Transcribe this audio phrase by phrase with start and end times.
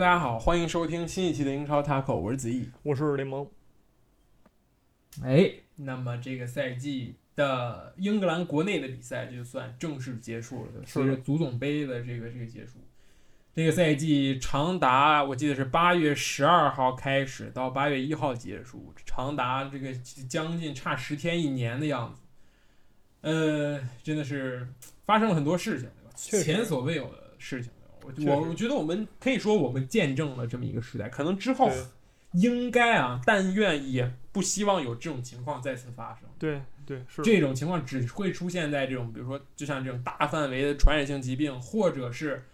[0.00, 3.46] 大家好，欢迎收听新一期的英超 Taco，我是子毅，我是联盟。
[5.22, 12.78] 哎，那么这个赛季的英格兰国内的比赛就算正式结束了，随着足总杯的这个这个结束，
[13.54, 22.22] 这个赛季长达我记得是八月十二号开始到八月一号结束，长达这个将近差十天一年的样子，
[23.20, 24.66] 呃，真的是
[25.04, 25.90] 发生了很多事情，
[26.30, 26.42] 对吧？
[26.42, 27.70] 前所未有的事情。
[28.04, 31.70] 我我觉得我们可以说我们见证了这么一个时代，可能之后
[32.32, 36.28] 应该啊，但愿也不希望有这种情况再次发生。
[36.38, 42.44] 对对，是这种情况只会出现在这种，比如说就像这种大范围的传染性疾病，或者是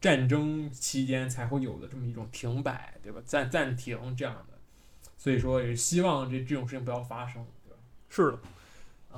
[0.00, 3.20] 战争期间才会有的这么一种停摆，对吧？
[3.24, 4.54] 暂暂停这样的。
[5.16, 7.78] 所以说也希望这这种事情不要发生，对吧？
[8.08, 8.38] 是的，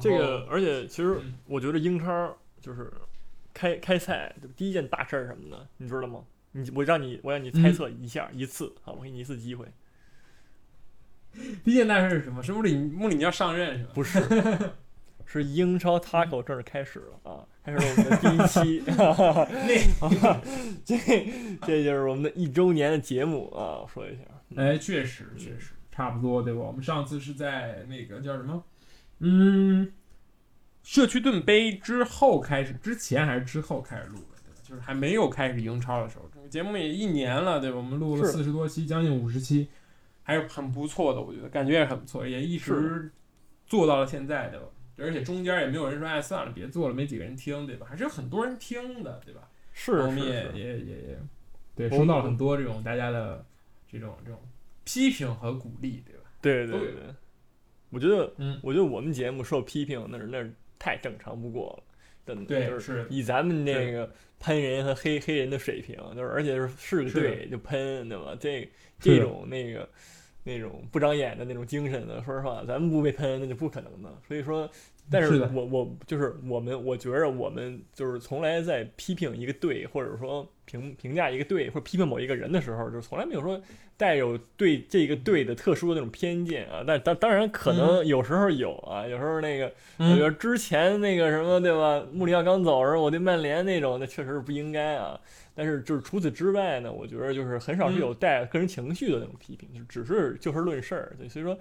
[0.01, 2.93] 这个而且其实我觉得英超就是。
[3.57, 6.23] 开开赛第一件大事儿什么的，你知道吗？
[6.53, 9.67] 你我让你我让你猜测一下一次好，我给你一次机会。
[11.65, 12.43] 第一件大事是什么？
[12.43, 13.91] 是穆里穆里尼奥上任是吧？
[13.95, 14.23] 不是，
[15.25, 17.45] 是英超 Taco 正式开始了啊！
[17.65, 20.41] 开始我们的第一 期，那
[20.85, 20.97] 这
[21.67, 23.81] 这就是我们的一周年的节目啊！
[23.83, 24.23] 我说一下，
[24.57, 26.61] 哎，确实确实差不多对吧？
[26.61, 28.63] 我们上次是在那个叫什么？
[29.21, 29.93] 嗯。
[30.87, 34.61] 社区盾杯之后开始，之前还是之后开始录的，对吧？
[34.63, 37.77] 就是还没有开始英超的时候，这个节目也一年了，对吧？
[37.77, 39.69] 我们录了四十多期，将近五十期，
[40.23, 43.11] 还是很不错的，我觉得感觉也很不错，也一直
[43.67, 44.67] 做到了现在，对吧？
[44.99, 47.87] 而且中间也没有人说哎算了，别做了，没几个人听，对吧？
[47.91, 49.41] 还是有很多人听的，对吧？
[49.73, 51.19] 是，我们也也也也
[51.75, 53.45] 对，收到了很多这种大家的
[53.91, 54.41] 这种这种
[54.85, 56.31] 批评和鼓励，对吧？
[56.41, 57.03] 对对对，
[57.91, 60.55] 我觉得，嗯，我觉得我们节目受批评，那是那是。
[60.79, 61.83] 太正常不过了，
[62.27, 68.37] 真的就是以咱们那个喷人和黑黑人的水平，就是而且是是个队就喷，对吧？
[68.39, 69.89] 这这种那个
[70.45, 74.11] 那种不长眼的那种精神的，说实话，咱们不被喷那就不可能的。
[74.27, 74.71] 所以说。
[75.09, 83.59] 但是我我就是我们，我觉着我们就是从来在批评一个队，或者说评评价一个队，或者批评某一个人的时候，就从来没有说
[83.97, 86.85] 带有对这个队的特殊的那种偏见啊。
[86.87, 92.05] 但当当然可能有时候有啊，有时候那个，我觉得之前那个什么对吧？
[92.13, 95.19] 穆里奥刚走时候，我对曼联那种，那确实是不应该啊。
[95.55, 101.17] 但是就是除此之外呢，我觉得就是很少是有带个人情绪的那种批评，就只是就事论事儿。
[101.19, 101.59] 对，所以说。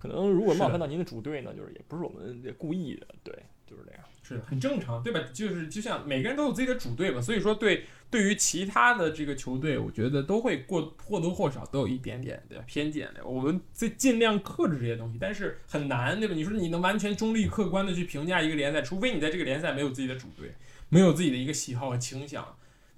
[0.00, 3.34] 可能如果冒犯到您的主队呢，就是也不是我们故意的，对，
[3.66, 5.20] 就是这样，是很正常，对吧？
[5.32, 13.24] 就是就像每个人都有自己的主队嘛，所以说对对于其他的这个球队，我觉得都会过或多或少都有一点点的偏见的。
[13.24, 16.34] 我们在尽量克制这些东西，但是很难，对吧？
[16.34, 20.54] 你说你能完全中立客观的去评价一个联赛，除非你在这个联赛没有自己的主队，
[20.90, 22.46] 没有自己的一个喜好和倾向。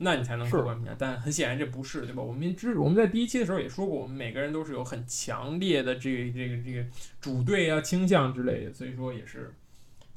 [0.03, 2.23] 那你才能客观评价，但很显然这不是，对吧？
[2.23, 6.83] 我们之我们在第一期的时候也说过，我们每个人都是有很强烈的这个这个这个
[7.21, 9.53] 主队啊倾向之类的，所以说也是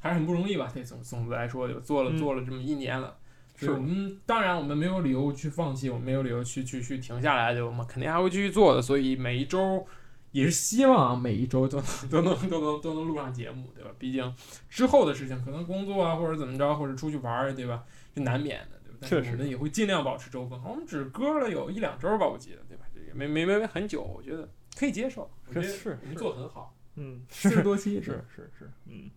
[0.04, 0.70] 还是很不容易吧？
[0.74, 3.16] 对总总的来说，就做了做了这么一年了，
[3.56, 7.68] 所以我们当然我们没有理由去放弃，我们没有理由去去去停下来，对吧？
[7.68, 9.86] 我们肯定还会继续做的，所以每一周
[10.32, 13.90] 也是希望每一周都能都能都能都能录上节目，对吧？
[13.98, 14.34] 毕竟
[14.68, 17.82] 之后的事情可能工作啊或者怎么着，或者出去玩儿，对吧？
[18.14, 18.78] 是难免的。
[18.84, 20.62] 对吧确实，我们也会尽量保持周更。
[20.62, 22.84] 我们只搁了有一两周吧，我记得，对吧？
[23.06, 24.48] 也没没没没很久，我觉得
[24.78, 25.30] 可以接受。
[25.48, 26.76] 我觉得是我们做很好。
[26.96, 29.10] 嗯，四十多期是是是，嗯是。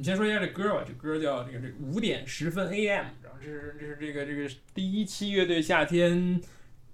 [0.00, 6.40] 你先说一下这歌吧，这歌叫这个这个五点十分 AM，然后这是这是这个这个第一期乐队夏天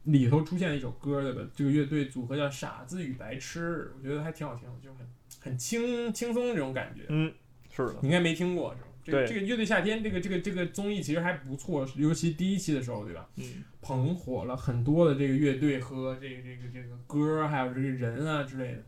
[0.03, 1.49] 里头出现的一首歌，对吧？
[1.55, 5.07] 这个乐队组合叫傻子与白痴，我觉得还挺好听，就很
[5.39, 7.03] 很轻轻松这种感觉。
[7.07, 7.33] 嗯，
[7.73, 8.89] 是的，你应该没听过是吧？
[9.05, 13.29] 这这个乐队夏天这个这个这个综艺其实还不错，尤其第一期的时候，对吧？
[13.37, 18.83] 嗯，捧火了很多的这个乐队和这个这个这个歌，还有这个人啊之类的。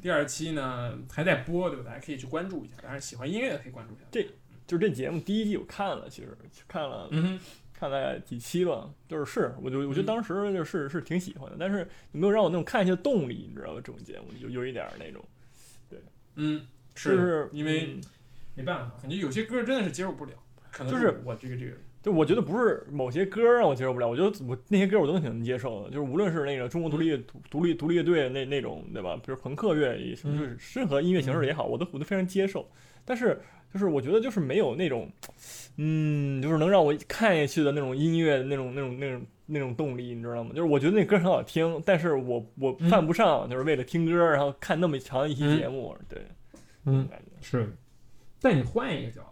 [0.00, 1.84] 第二期呢还在播，对吧？
[1.86, 4.04] 大家可以去关注一下，当然喜欢音乐的可以关注一下。
[4.10, 4.22] 这
[4.66, 6.36] 就是这节目第一季我看了，其实
[6.66, 7.38] 看了，嗯，
[7.72, 11.78] 看了几期吧，就是是，我就我觉得当时就是是挺喜欢的，但是
[12.12, 13.46] 有没有让我那种看下去动力？
[13.48, 13.80] 你知道吧？
[13.84, 15.24] 这种节目有有一点那种，
[15.88, 16.00] 对，
[16.36, 18.00] 嗯，是因为。
[18.54, 20.32] 没办法，感觉有些歌真的是接受不了，
[20.70, 29.14] 可能就是我这个这个，就我觉得不是某些歌让我接受不了，我觉得我那些歌我都挺能接受的，就是无论是那个中国独立独独立独立乐队那那种，对吧？
[29.16, 32.68] 比如朋克乐，什么就是任何音乐形式也好，我都我都非常接受。
[33.04, 33.40] 但是
[33.72, 35.08] 就是我觉得就是没有那种，
[35.76, 40.50] 嗯，就是能让我看下去的那种音乐那种那种那种那种动力，你知道吗？
[40.54, 46.20] 就是我觉得那歌很好听，但是我我犯不上，就是为了听歌然后看那么长一期节目，对，
[46.84, 47.08] 嗯，
[47.40, 47.72] 是。
[48.40, 49.22] 但你换一个角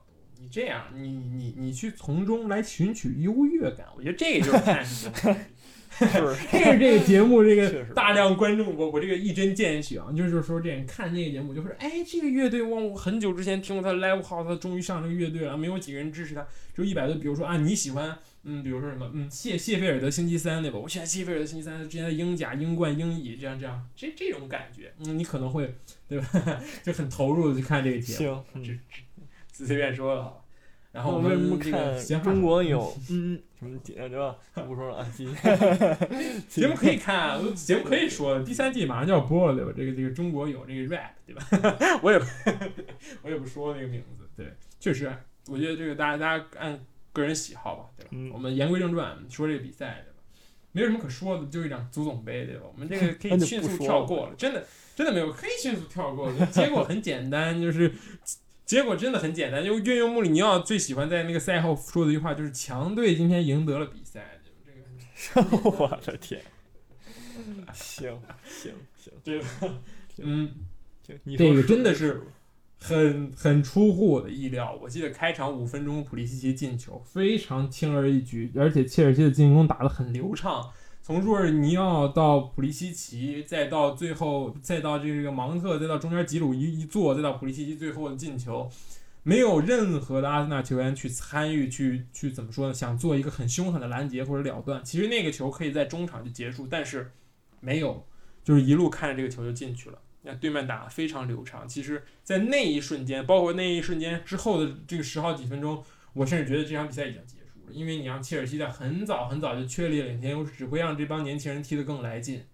[0.50, 4.84] 这样，你你你去从中来寻取优越感，我觉得这个就是看
[6.00, 18.16] 这是这个节目这个大量观众，我我这个一针见血啊，就是说这样看这个节目，就是哎，这个乐队，我我很久之前听过他 live house，他终于上这个乐队了，没有几个人支持他，就一百多，比如说啊，你喜欢。
[18.42, 20.78] 嗯，比如说什么，嗯，谢谢菲尔德星期三对吧？
[20.78, 25.74] 我喜欢谢菲尔德星期三之前的英甲、英冠、英乙，这样这样，这这种感觉，嗯，你可能会
[26.08, 26.26] 对吧？
[26.82, 28.80] 就很投入的去看这个节目，行，
[29.52, 30.39] 随随便说了。
[30.92, 34.36] 然后我们为什么看中国有 嗯什么节对吧？
[34.66, 35.06] 不说了啊，
[36.48, 39.72] 节目可以看，节目可以说，第三季马上就要播了对吧？
[39.76, 41.46] 这个这个中国有这个 rap 对吧？
[42.02, 42.20] 我也
[43.22, 45.12] 我也不说那个名字，对，确实，
[45.48, 46.78] 我觉得这个大家大家按。
[47.12, 48.10] 个人喜好吧，对吧？
[48.32, 50.18] 我们言归正传，说这个比赛，对吧？
[50.70, 52.62] 没有什么可说的，就一场足总杯，对吧？
[52.72, 54.64] 我们这个可以迅速跳过了，真的，
[54.94, 56.46] 真的没有，可以迅速跳过了。
[56.46, 57.92] 结果很简单，就是
[58.70, 59.64] 结果真的很简单。
[59.64, 64.38] 就运用穆里尼奥最喜欢在那个赛后说的一句话，就是强队今天赢得了比赛。
[65.34, 66.40] 这个， 我的天！
[67.72, 69.46] 行行行，对吧，
[70.18, 70.54] 嗯，
[71.36, 72.22] 这个真的是。
[72.82, 80.72] 很很出乎我的意料，我记得开场五分钟普利西奇进球非常轻而易举，而且切尔西的进攻打得很流畅，
[81.10, 88.70] 从若尔尼奥到普利西奇，再到最后再到这个芒特，再到中间吉鲁一一坐，再到普利西奇最后的进球，
[89.24, 92.72] 没有任何的阿森纳球员去参与去去怎么说呢？
[92.72, 97.10] 想做一个很凶狠的拦截或者了断，其实那个球可以在中场就结束，但是
[97.58, 98.06] 没有，
[98.44, 99.98] 就是一路看着这个球就进去了。
[100.22, 107.39] 那对面打得非常流畅，其实，在那一瞬间，包括那一瞬间之后的这个十好几分钟，我甚至觉得这场比赛已经，
[107.72, 112.44] 因为你让切尔西在很早很早就确立领先优势，只会让这帮年轻人踢得更来劲。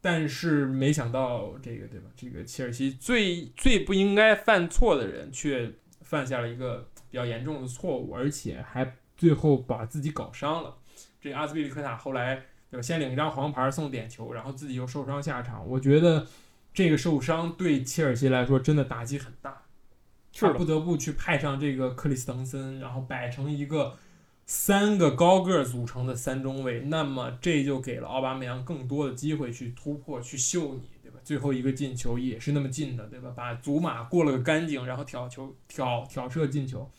[0.00, 2.06] 但是没想到这个，对吧？
[2.16, 10.76] 这个切尔西最最不应该犯错的人，却犯下了一个比较严重的错误，而且还最后把自己搞伤了。
[11.20, 12.82] 这阿斯比利克塔后来对吧？
[12.82, 16.26] 先领一张黄牌送点球，然后自己又受伤下场，我觉得。
[16.74, 19.62] 这个受伤对切尔西来说真的打击很大，
[20.32, 23.98] 他不得不去派上这个克里斯滕森，然后摆成一个
[24.48, 31.20] 三个高个组成的三中卫，那么这就给了奥巴梅扬更多的机会去突破、去秀你，对吧？
[31.22, 33.30] 最后一个进球也是那么近的，对吧？
[33.36, 36.90] 把祖马过了个干净，然后挑球、挑挑射进球，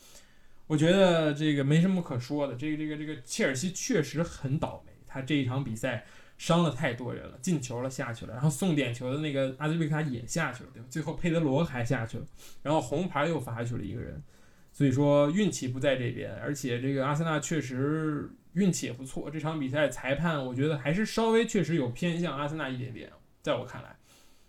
[0.68, 2.54] 我觉得这个没什么可说的。
[2.54, 6.06] 这个、这个、这个切尔西确实很倒霉，他这一场比赛。
[6.38, 10.88] 伤了太多人了，进球了下去了，然后送点球的那个阿兹贝卡也下去了，对吧？
[10.90, 12.26] 最后佩德罗还下去了，
[12.64, 14.24] 然后红牌又罚下去了一个人，
[14.80, 19.30] 所以说运气不在这边，而且这个阿森纳确实运气也不错。
[19.30, 23.94] 这场比赛裁判我觉得还是稍微确实有偏向阿森纳一点点，在我看来。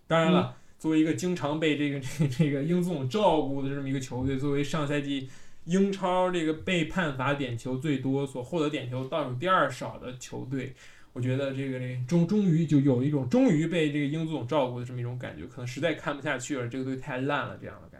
[0.07, 5.29] 当然了，作为一个经常被这个 这个这个英总照顾的这么一个球队，作为上赛季
[5.65, 10.73] 英超这个被判罚点球最多、所获得点球倒数第二少的球队。
[11.13, 18.00] 我觉得这个这终终于就有一种终于被这个英足总照顾的这么一种感觉，可能实在看不下去了，这个队太烂了这样的感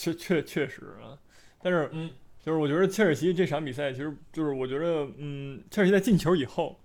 [0.00, 1.12] 确确确实啊，
[1.62, 2.10] 但是嗯，
[2.42, 6.78] 就是我觉得切尔西这场比赛，其实就是我觉得嗯，切尔西在进球以后，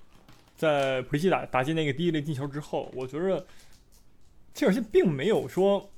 [0.56, 3.46] 在普利西打打进那个第一粒进球之后，我觉得
[4.54, 5.90] 切尔西并没有说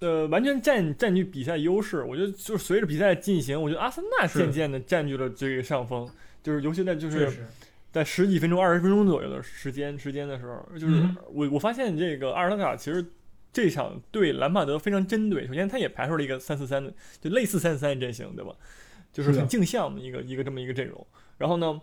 [0.00, 2.02] 呃完全占占据比赛优势。
[2.02, 6.10] 我觉得就是随着比赛进行，我觉得阿森纳渐渐的占据了这个上风，
[6.42, 7.46] 就是尤其在就是。
[7.92, 13.02] 在十几分钟、二十分钟左右的时间时间的时候，就是我我发现这个阿尔特塔其实
[13.56, 15.46] 这场对兰帕德非常针对。
[15.46, 18.52] 首先，他也排出了一个三四三的，就类似三四三的阵型，对吧？
[19.14, 21.06] 就是很镜像的一个一个这么一个阵容。
[21.38, 21.80] 然后呢，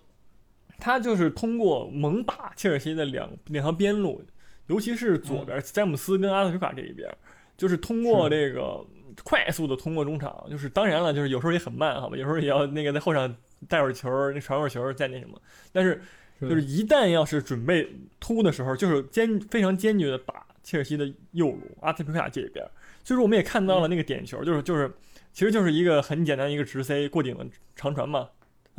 [0.78, 4.24] 他就是通过猛打切尔西的两两条边路，
[4.68, 7.10] 尤其是左边詹姆斯跟阿特皮卡这一边，
[7.58, 8.86] 就是通过这个
[9.24, 10.46] 快速的通过中场。
[10.50, 12.16] 就是当然了，就是有时候也很慢，好吧？
[12.16, 13.36] 有时候也要那个在后场。
[13.70, 15.42] 带会儿球，那传会儿球，再那什么。
[15.72, 16.02] 但是，
[16.42, 17.88] 就是一旦要是准备
[18.20, 22.66] 突的时候，就是坚非常坚决的打切尔西的右路阿特皮卡这边。
[23.04, 24.92] 所以说，我们也看到了那个点球，就是就是，
[25.32, 28.30] 其实就是一个很简单一个直塞过顶的长传嘛。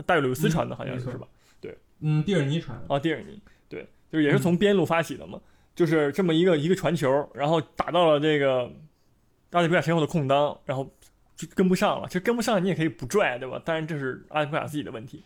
[0.06, 1.28] 戴维鲁斯传的好像是是吧？
[1.60, 2.94] 对，嗯，蒂尔尼传的。
[2.94, 5.40] 啊，蒂尔尼，对，就是也是从边路发起的嘛。
[5.74, 8.70] 就是这么一个一个传球，然后打到了这个
[9.50, 10.90] 阿特皮卡身后的空当，然后。
[11.36, 13.60] 就跟不上了，其实跟不上你也可以不拽，对吧？
[13.64, 15.20] 当然这是阿里普亚自己的问题，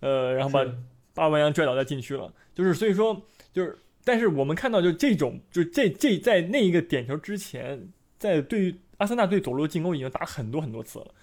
[0.00, 0.64] 呃，然后把
[1.12, 3.20] 巴万扬拽倒在禁区了，就是所以说
[3.52, 3.76] 就是，
[4.10, 7.88] 但是我们看到就这种，就这这在那一个点球之前，
[8.18, 11.14] 在对于阿森纳队左路进攻已经打很多很多次了，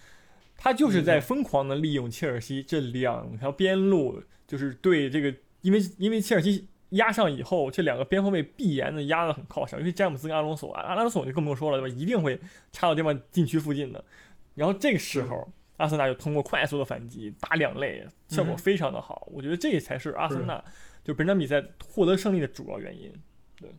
[0.55, 6.69] 他就是在疯狂的利用切尔西这两条边路，就是对这个，因为因为切尔西。
[6.91, 11.93] 压上以后，这两个边后卫必然的压得很靠上，因为詹姆斯跟阿隆索，阿隆索就更不用说了，对吧？
[11.93, 12.39] 一定会
[12.71, 14.01] 插到对方禁区附近的。
[14.55, 19.27] 然后这个时候，阿森纳就通过快速的反击打两肋，效果非常的好。
[19.33, 20.63] 我觉得这才是阿森纳
[21.07, 23.09] 就本场比赛获得胜利的主要原因。
[23.57, 23.69] 对，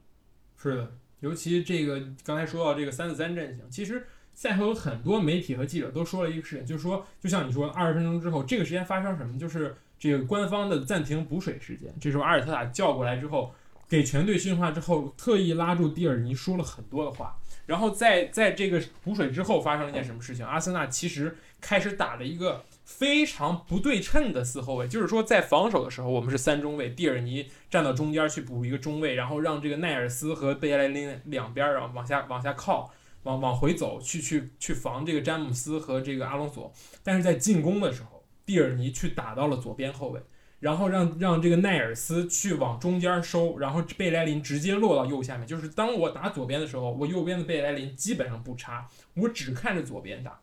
[0.57, 9.39] 是的，尤其这个刚才说到这个三四三阵型，其实赛后有很多媒体和记者都说了一个事情，就是说，就像你说，二十分钟之后，这个时间发生什么？
[9.39, 11.93] 就是这个官方的暂停补水时间。
[12.01, 13.55] 这时候阿尔特塔叫过来之后，
[13.91, 17.37] 给全队训话之后，特意拉住蒂尔尼说了很多的话。
[17.67, 20.47] 然后在在这个补水之后发生了一件什么事情？
[20.47, 32.91] 阿森纳其实开始打了一个非常不对称的四后卫，就是说在防守的时候我们是三中卫，蒂尔尼站到中间去补一个中卫，然后让这个奈尔斯和贝莱林两边然后往下往下靠，
[33.25, 36.73] 往往回走去去去防这个詹姆斯和这个阿隆索。
[37.05, 40.23] 但是在进攻的时候，蒂尔尼去打到了左边后卫。
[40.61, 45.47] 然后让让这个奈尔斯去往中间收，然后贝莱林直接落到右下面。
[45.47, 50.41] 就是当我打左边的时候，我右边的贝莱林基本上不插，我只看着左边打。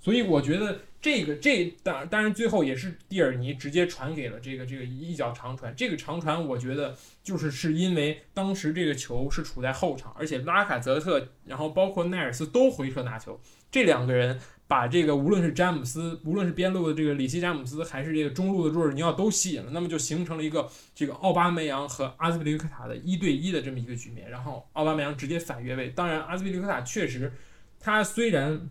[0.00, 5.74] 所以我觉得这个这当当然最后也是蒂尔尼直接传给了这个这个一脚长传。
[5.76, 13.38] 这个长传我觉得就是是因为当时这个球是处在后场，而且拉卡泽特，然后包括奈尔斯都回撤拿球，
[13.70, 14.40] 这两个人。
[14.68, 24.30] 把这个无论是詹姆斯，无论是边路的这个里希詹姆斯，还是这个中路的若尔尼奥都吸引了，那么就形成了一个这个奥巴梅扬和阿兹皮利克塔的一对一的这么一个局面。
[24.30, 25.90] 然后奥巴梅扬直接反越位。
[25.90, 27.30] 当然，阿兹皮利克塔确实，
[27.78, 28.66] 他虽然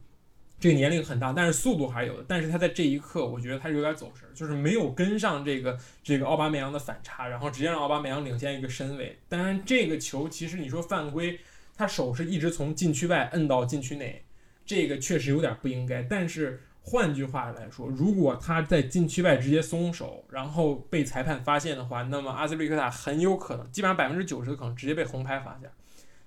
[0.62, 2.26] 这个年龄很大，但是速度还有的。
[2.28, 9.18] 但是他在这一刻，我觉得他是有点走神，就是没有跟上这个这个奥巴梅扬的反差，然后直接让奥巴梅扬领先一个身位。
[9.28, 11.40] 当然，这个球其实你说犯规，
[11.76, 14.24] 他手是一直从禁区外摁到禁区内。
[14.64, 25.68] 这个确实有点不应该，但是换句话来说，如果他在禁区外直接松手，然后被裁判发现的话，那么阿兹利克塔很有可能，基本上百分之九十的可能直接被红牌罚下，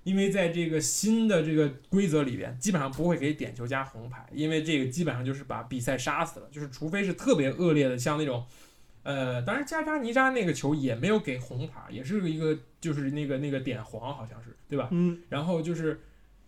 [0.05, 8.45] 因为在这个新的这个规则里边，基本上不会给点球加红牌，因为这个基本上就是把比赛杀死了，就是除非是特别恶劣的，像那种，
[9.03, 14.87] 呃，当然加扎尼扎那个球也没有给红牌，也是一个就是那个那个点黄好像是，对吧？
[14.91, 15.99] 嗯，然后就是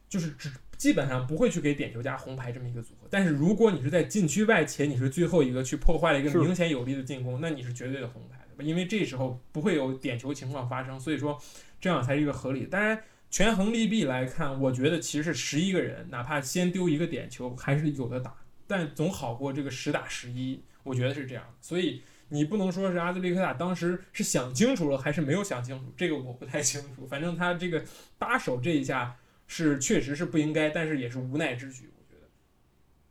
[0.07, 0.49] 就是只。
[0.77, 8.63] 基本上不会去给点球加红牌这么一个组合，但是如果你是在禁区外且你是最后一个去破坏了一个明显有力的进攻，那你是绝对的红牌，对吧？
[8.63, 11.35] 因为这时候不会有点球情况发生，所以说
[11.81, 12.67] 这样才是一个合理。
[12.67, 21.43] 当然，权衡利弊来看，我觉得其实是十一个人，哪怕先丢一个点球还是有的打，但总好过这个十打十一，我觉得是这样。
[21.62, 27.05] 所以你不能说是阿兹利克塔当时是想清楚了还是没有想清楚，这个我不太清楚。
[27.07, 27.84] 反正他这个
[28.17, 29.15] 搭手这一下。
[29.50, 32.27] 是，确实是不应该，但是也是无奈之举，我觉得。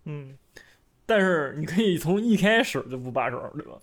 [0.05, 0.37] 嗯，
[1.07, 3.79] 但是你可以从一开始就不把手，对吧？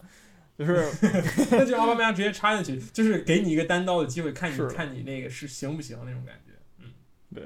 [0.58, 0.86] 就是，
[1.52, 6.54] 那就奥巴梅扬直接插进去，就是给你一个单刀的机会，看你看你那个是行不行那种感觉。
[6.80, 6.92] 嗯，
[7.34, 7.44] 对。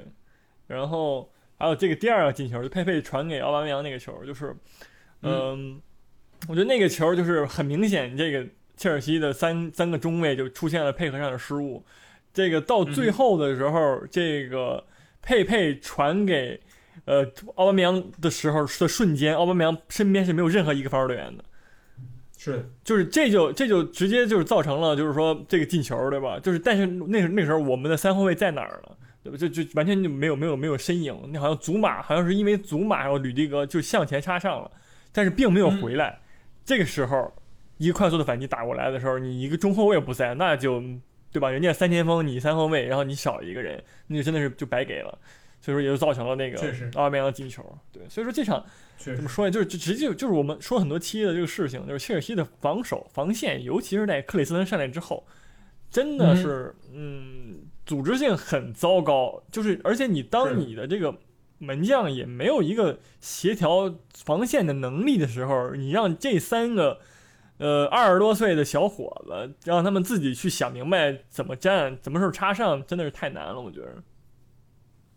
[0.66, 4.54] 然后还有这个第二个进球，就佩佩传给奥巴梅扬那个球，就是，
[5.22, 5.80] 嗯，
[6.48, 8.46] 我觉得那个球就是很明显，这个
[8.76, 11.84] 切尔西的三三个中卫就出现了配合上的失误。
[12.32, 14.84] 这个到最后的时候，这个。
[15.20, 16.58] 佩佩传给，
[17.04, 17.22] 呃，
[17.56, 21.44] 奥巴梅扬的时候的瞬间，奥巴梅扬身边是没有任何一个防守队员的，
[22.38, 26.38] 是，就是这就这就直接就是造成了就是说这个进球，对吧？
[26.38, 29.36] 就是但是那那时候我们的三后卫在哪儿了，对吧？
[29.36, 34.70] 就就完全就没有没有没有身影，那好像祖马好像是因为祖马然后吕迪格就向前插上了，
[35.12, 36.18] 但是并没有回来。
[36.64, 37.30] 这个时候
[37.76, 40.82] 一个快速的反击打过来的时候，你一个中后卫不在，那就。
[41.30, 41.50] 对吧？
[41.50, 45.18] 人家三前锋，你三后卫，然后你少一个人，那就真的是就白给了，
[45.60, 46.58] 所以说也就造成了那个
[46.94, 47.64] 奥尔梅扬进球。
[47.92, 48.64] 对，所以说这场
[48.96, 49.50] 怎么说呢？
[49.50, 55.26] 就是直接就是我们说很多期的这个事情，就是切尔西的防守防线，尤其是在克里斯滕上来之后，
[55.90, 59.42] 真的是嗯，组织性很糟糕。
[59.50, 61.14] 就是而且你当你的这个
[61.58, 67.00] 门将也没有一个协调防线的能力的时候，你让这三个。
[67.60, 73.96] 呃，二十多岁的小伙子，让他们自己去想明白怎么站，什么时候插上，真的是太难了，我觉得。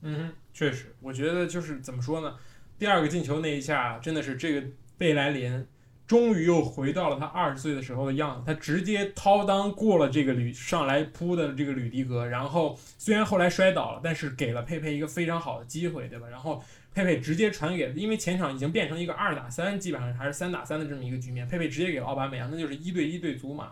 [0.01, 2.35] 嗯哼，确实，我觉得就是怎么说呢？
[2.77, 4.67] 第二个进球那一下，真的是这个
[4.97, 5.65] 贝莱林
[6.07, 16.27] 终于又回到了他二十岁的时候的样子，他直接掏裆过了这个吕上来扑的这个吕迪格，然后虽然后来摔倒了，但是给了佩佩一个非常好的机会，对吧？
[16.29, 16.63] 然后。
[16.93, 21.47] 佩佩直接传给，因为前场已经变成一个二打三，基本上还是三打三的这么一个局面。
[21.47, 23.71] 佩佩直接给奥巴梅扬，那就是一对一对祖马。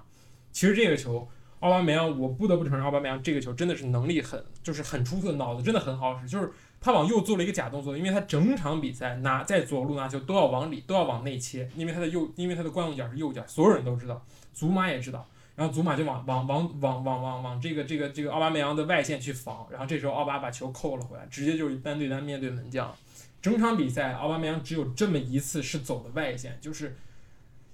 [0.54, 1.30] 其实这个球，
[1.60, 6.28] 奥巴梅扬，我不得不承认，奥巴梅扬这个球真的是能力很，就是很出色，脑子真的很好使。
[6.28, 6.50] 就是
[6.80, 15.28] 他往右做了一个假动作，因为他整场比赛拿在左路拿球都要往里，都要往内切，因为他的右，因为他的惯用脚是右脚，所有人都知道，祖马也知道。
[15.56, 22.96] 然后祖马就往往往往往往往这个这个这个奥巴梅扬的外线去防，然后这时候奥巴把球扣了回来，直接就是单对单面对门将。
[23.42, 26.96] 整场比赛奥巴梅扬只有这么一次是走的外线，就是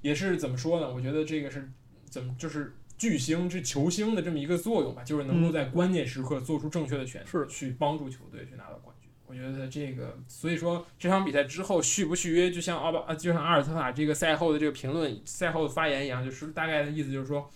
[0.01, 0.91] 也是怎么说呢？
[0.91, 1.69] 我觉得这个是
[2.09, 9.09] 怎么就是巨星是球星的这么一个作用吧，就是能够在关键时刻做出正确的选择，去帮助球队去拿到冠军。
[9.27, 17.49] 我觉得这个，所以说这场比赛之后续不续约，就像奥巴啊，就像阿尔特塔这个赛后的这个评论、赛后的发言一样，就是大概的意思就是说。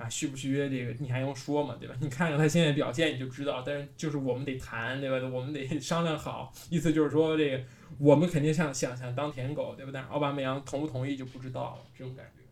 [0.00, 1.76] 啊，续不续约这个你还用说吗？
[1.78, 1.94] 对吧？
[2.00, 3.60] 你看看他现在表现，你就知道。
[3.60, 5.28] 但是就是我们得谈，对吧？
[5.28, 6.50] 我们得商量好。
[6.70, 7.62] 意思就是说，这个
[7.98, 9.90] 我们肯定想想想当舔狗，对吧？
[9.92, 12.42] 但是奥巴梅扬同不同意就不知道了，这种感觉。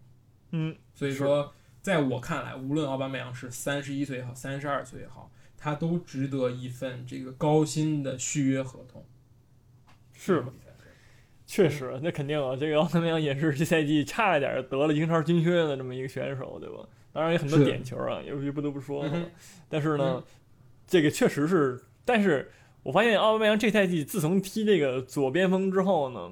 [0.51, 1.51] 嗯，所以说，
[1.89, 9.07] 在我看来，无论奥巴梅扬是三十一岁也好，三十二岁也好，他都值得一份这个高薪的续约合同。
[10.13, 10.53] 是吗，
[11.47, 12.55] 确实，那肯定啊。
[12.55, 16.87] 这个奥巴梅扬也是这赛季差一点得了英超金靴的这么一个选手，对吧？
[17.11, 19.09] 当然有很多点球啊，有些不得不说。
[19.71, 20.23] 但是呢，
[20.87, 21.83] 这个确实是。
[22.05, 22.53] 但是
[22.83, 26.31] 我发现奥巴梅扬这赛季自从踢这个左边锋之后呢，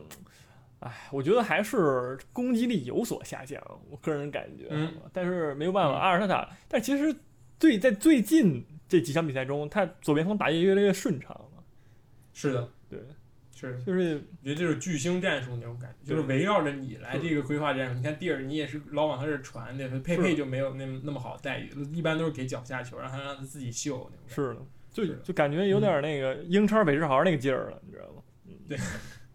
[0.86, 3.62] 哎，我觉得还是攻击力有所下降。
[3.90, 4.68] 我个人感觉。
[5.12, 6.48] 但是没有办法，阿尔特塔。
[6.68, 7.14] 但其实
[7.58, 11.62] 最在最近这几场比赛中，他左边锋打也越来越顺畅了。
[12.32, 12.98] 是的，对。
[13.58, 17.94] 是，就是觉得这是巨星战术那种感觉，就是围绕着你来这个规划战术。
[17.94, 24.10] 你看蒂尔，你也是老往他这传的，佩佩就没有那么那么好待遇，一般都是给脚下球，让他让他自己秀。
[24.26, 24.60] 是的，
[24.92, 28.22] 就就感觉有点那个英超韦世豪那个劲儿了，你知道吗？
[28.46, 28.78] 嗯对，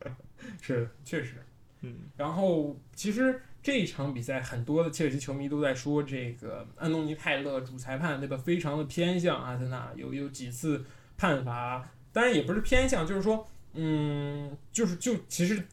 [0.61, 1.43] 是确实。
[1.81, 10.85] 嗯，然后其实这一场比赛，很多的切尔西球迷都在说，这个安东尼泰勒主裁判对吧，非常的偏向阿森纳，有有几次
[11.17, 13.47] 判罚，当然也不是偏向，就是说。
[13.73, 15.63] 嗯，就是就其实，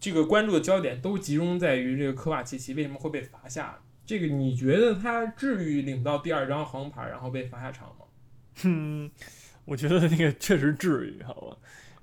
[0.00, 3.78] 这个关注的焦点都集中在于这个科瓦奇奇为什么会被罚下。
[4.04, 8.04] 这个你觉得他至于领到第二张黄牌，然后被罚下场吗？
[8.64, 9.08] 嗯，
[9.64, 11.56] 我觉得那个确实至于，好吧。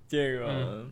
[0.08, 0.90] 这个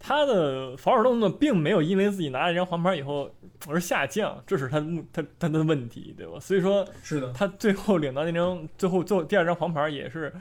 [0.00, 3.30] 他的防守动作并没有因为自己拿了一张黄牌以后
[3.68, 6.40] 而下降，这是他他他的问题，对吧？
[6.40, 10.32] 所以说，是的，他最后领到那张最后最后第二张黄牌也是，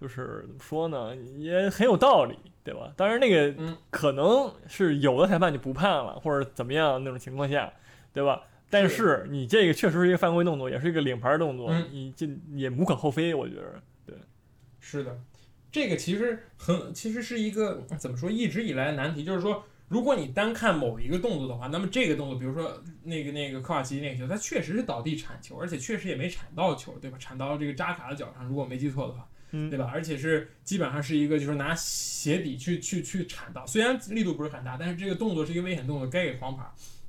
[0.00, 2.36] 就是怎么说呢，也很有道理。
[2.64, 2.90] 对吧？
[2.96, 7.70] 当然，那个可能是有的裁判就不判了，或者怎么样那种情况下，
[8.10, 8.40] 对吧？
[8.70, 13.82] 但是你这个确实是一个犯规动作，也是一个领牌动作，你这也无可厚非，我觉得。
[14.06, 14.16] 对，
[14.80, 15.14] 是的，
[15.74, 18.30] 这个其实很，其实是一个怎么说？
[18.30, 27.18] 一直以来的难题就是说，如果你单看某一个动作的话，那么这个动作，比如说那个那个科瓦奇那个球，他确实是倒地铲球，而且确实也没铲到球，对吧？
[27.18, 29.28] 铲到这个扎卡的脚上，如果没记错的话。
[29.70, 29.88] 对吧？
[29.92, 36.64] 而且是基本上是一个，就是拿鞋底去去去铲到，虽然力度不是很大，但是这个动作是一个危险动作，该给黄牌。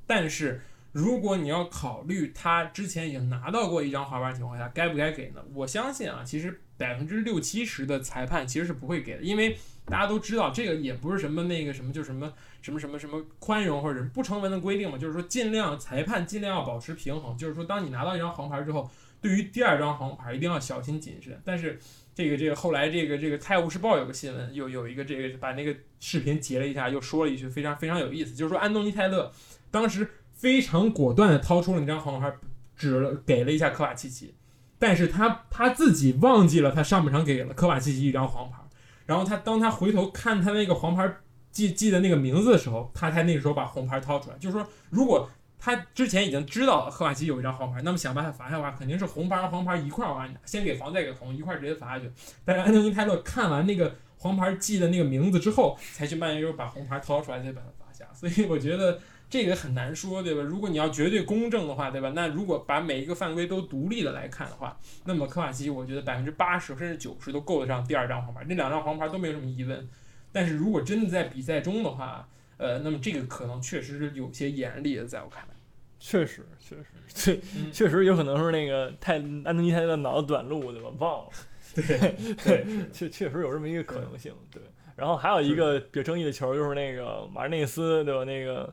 [0.06, 5.44] 但是如果你要考虑他之前已经拿到过一张黄牌情况下，该不该给呢？
[5.54, 21.78] 我相信啊，其实百分之六七十的裁判其实是不会给的，因为大家都知道这个也不是什么那个什么，就什么什么什么什么宽容或者不成文的规定嘛，就是说尽量裁判尽量要保持平衡，就是说当你拿到一张黄牌之后，对于第二张黄牌一定要小心谨慎，但是。
[22.16, 29.30] 这个这个后来这个这个《泰晤士报》有个新闻，有有一个这个把那个视频截了一下，又说了一句非常非常有意思，就是说安东尼泰勒
[29.70, 32.34] 当时非常果断的掏出了那张黄牌，
[32.74, 34.34] 指了给了一下科瓦契奇，
[34.78, 38.58] 但是他他自己忘记了他上半场给了科瓦契奇一张黄牌，
[39.06, 41.10] 然后他当他回头看他那个黄牌
[41.50, 45.28] 记记的那个名字的时候，他才那个时候把红牌掏出来，就是说如果。
[45.58, 52.12] 他之前已经知道科瓦奇有一张黄牌，那么想把他罚下的话，肯定是红牌和黄牌一块儿往先给黄再给红，一块直接罚下去。
[52.44, 58.04] 但是安东尼泰勒看完那个黄牌记的那个名字之后，才去慢悠悠把红牌掏出来，再把他罚下。
[58.12, 60.42] 所以我觉得这个很难说，对吧？
[60.42, 62.12] 如果你要绝对公正的话，对吧？
[62.14, 69.88] 那如果把每一个犯规都独立的来看的话，那么科瓦奇我觉得百分之八十甚至九十都够得上第二张黄牌，那两张黄牌都没有什么疑问。
[70.32, 75.54] 但是如果真的在比赛中的话，呃，那么这个可能确实是有些严厉的，在我看来。
[75.98, 77.40] 确实，确实，确
[77.72, 80.90] 确实有可能是那个泰安东尼泰勒脑子短路，对吧？
[80.98, 81.30] 忘了，
[81.74, 84.62] 对对，确确实有这么一个可能性，对。
[84.94, 88.24] 然后还有一个比较争议的球，就是那个马尔内斯，对吧？
[88.24, 88.72] 那个，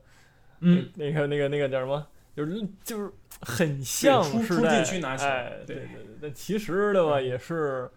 [0.63, 2.08] 嗯，那个那个那个叫什么？
[2.36, 4.84] 就是就是很像是在
[5.17, 6.15] 哎，对对对。
[6.21, 7.89] 但其实的话，也是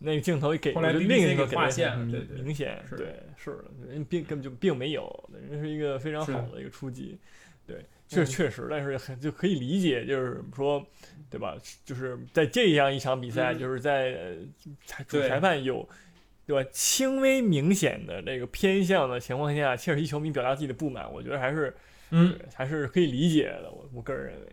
[0.00, 7.18] 那个镜头给另一个划线，对明显，对是的，人并根本就并没有，人是一个非常好的一个出击，
[7.66, 7.84] 对。
[8.10, 10.82] 确确实，但是很就可以理解，就是说，
[11.28, 11.54] 对吧？
[11.84, 14.34] 就是在这样一场比赛，就是在
[15.06, 15.86] 主裁判有
[16.46, 21.76] 对吧轻微明显的这个偏向的情况下，切尔西球迷表达自己的不满，我觉得还是
[22.10, 23.70] 嗯还是可以理解的。
[23.70, 24.46] 我我个人认为，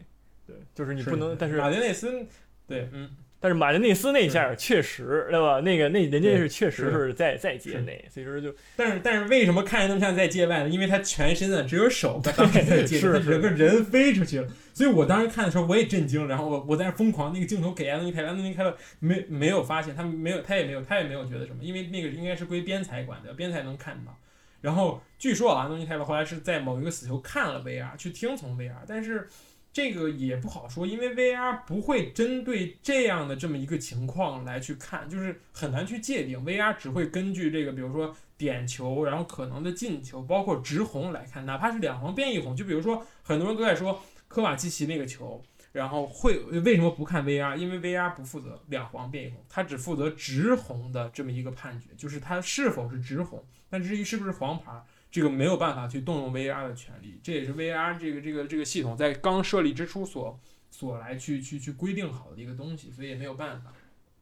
[0.47, 2.25] 对，就是你不能，但是马丁内斯
[2.67, 3.09] 对嗯。
[3.37, 5.59] 但是马丁内斯那一下确实，对吧？
[5.59, 10.69] 那个那人家是确实是在在界内，所以说就，但是但是为什么看着那么像在界外呢？
[10.69, 14.47] 因为他全身啊只有手在在界内，他整个人飞出去了。
[14.73, 24.17] 所以我当时看的时候我也震惊，然后我我在那疯狂，那个镜头给安东尼开，安东尼开了没没有发现，他没有他也没有他也没有觉得什么，因为那个应该是归边裁管的，边裁能看到。
[24.65, 29.29] 然后据说啊，安东尼泰勒后来是在某一个死球看了 VR，去听从 VR，但是。
[29.75, 36.39] 这个也不好说，因为 VR 不会针对这样的这么一个情况来去看，就是很难去界定。
[36.45, 42.55] VR 只会根据这个，比如说点球，然后可能的进球，包括直红来看，哪怕是两黄变一红。
[42.55, 47.57] 就比如说，很多人都在说科瓦基奇那个球，然后会为什么不看 VR？
[47.57, 53.43] 因为 VR 不负责两黄变一红，它只负责直红的这么一个判决，就是它是否是直红。
[53.75, 54.71] 但至于是不是黄牌？
[55.11, 60.39] 这个没有办法去动用 VR 的权利，这也是 VR 这个这个这个系统在刚设立之初所
[60.71, 63.73] 所来去去去规定好的一个东西，所以也没有办法。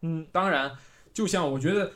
[0.01, 0.71] 嗯，当然，
[1.13, 1.91] 就像我觉得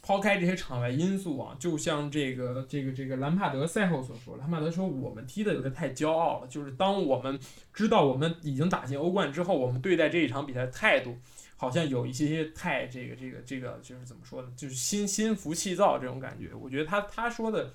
[0.00, 7.38] 抛开这些场外因素啊，就像这个这个这个兰帕德赛后所说，兰帕德说我们踢的有点太骄傲了，就是当我们
[7.74, 11.16] 知道我们已经打进欧冠之后，我们对待这一场比赛态度
[11.62, 16.52] 好像有一些些太这个这个这个就是怎么说呢，就是心心浮气躁这种感觉。
[16.54, 17.72] 我觉得他他说的。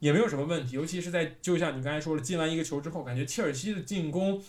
[0.00, 4.42] 也没有什么问题，尤其是在就像你刚才说的，进完一个球之后，感觉切尔西的进攻，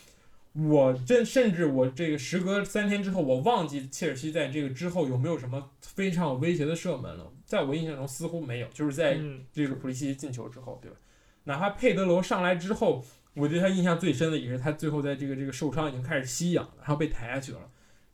[0.54, 7.32] 我真甚至我这个时隔三天之后，我忘记切尔西在这个之后有没有什么非常有威胁的射门了。
[7.46, 9.18] 在我印象中似乎没有，就是在
[9.54, 10.98] 这个普利西进球之后，对吧？
[11.46, 17.60] 哪怕佩德罗上来之后，我对他印象最深的也是他最后在这个这个受伤已经开始吸氧了，然后被抬下去了。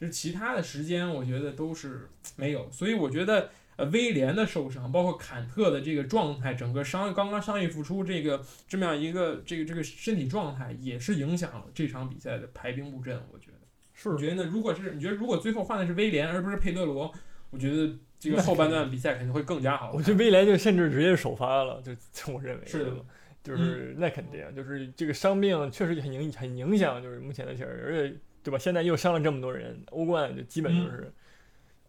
[0.01, 3.49] 就是其他的时间，我觉得都是没有，所以我觉得。
[3.77, 13.17] 呃，威廉的受伤，包括坎特的这个状态，整个伤刚刚伤愈复出，这个这么样一个这个这个身体状态，也是影响了这场比赛的排兵布阵。
[13.31, 13.57] 我觉得，
[13.93, 14.49] 是你觉得呢？
[14.51, 17.11] 如果是你觉得如果最后换的是威廉而不是佩德罗，
[17.49, 19.93] 我觉得这个后半段比赛肯定会更加好。
[19.93, 21.93] 我觉得威廉就甚至直接首发了，就
[22.33, 23.05] 我认为是的，
[23.41, 28.57] 就是那肯定就是这个伤病确实很影很影响，就是目前的情况，而且对吧？
[28.57, 31.11] 现在又伤了这么多人，欧冠就基本就是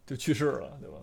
[0.05, 0.97] 就去世了，对吧？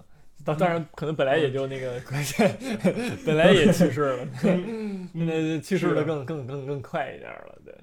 [0.45, 2.57] 当当然，可能本来也就那个关键，
[3.27, 4.29] 本来也去世了，
[5.13, 7.75] 那去世的更更更更快一点了，对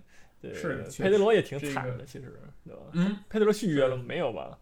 [0.41, 0.53] 对。
[0.53, 2.34] 是佩德罗也挺惨的，其实，
[2.65, 2.82] 对吧？
[2.93, 4.58] 嗯，佩德罗续约了没有吧？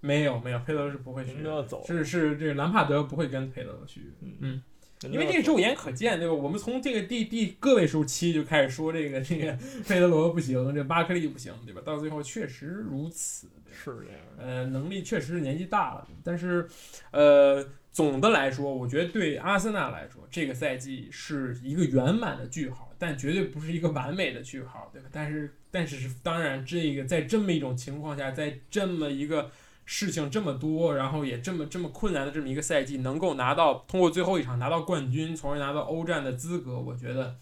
[0.00, 1.84] 没有没有，佩德罗是不会续约，要走。
[1.86, 4.06] 是是，这个兰帕德不会跟佩德罗续约。
[4.22, 4.62] 嗯嗯。
[5.10, 6.34] 因为这个肉眼可见，对吧？
[6.34, 11.82] 我们从这个第第个位数期就开始说这个这个 费德罗不行，这巴克利不行，对吧？
[11.84, 14.20] 到最后确实如此，是这样。
[14.38, 16.68] 呃，能力确实是年纪大了，但是，
[17.10, 25.08] 呃，总的来说，我觉得对阿森纳来说，这个赛季是一个圆满的句号，但绝对不是一个完美的句号，对吧？
[25.12, 29.50] 但是，但是是当然，这个在这么一种情况下，在这么一个。
[29.84, 37.36] 事情这么多，然后也这么这么困难的这么一个赛季，能够拿到通过最后一场拿到冠军，从而拿到欧战的资格，我觉得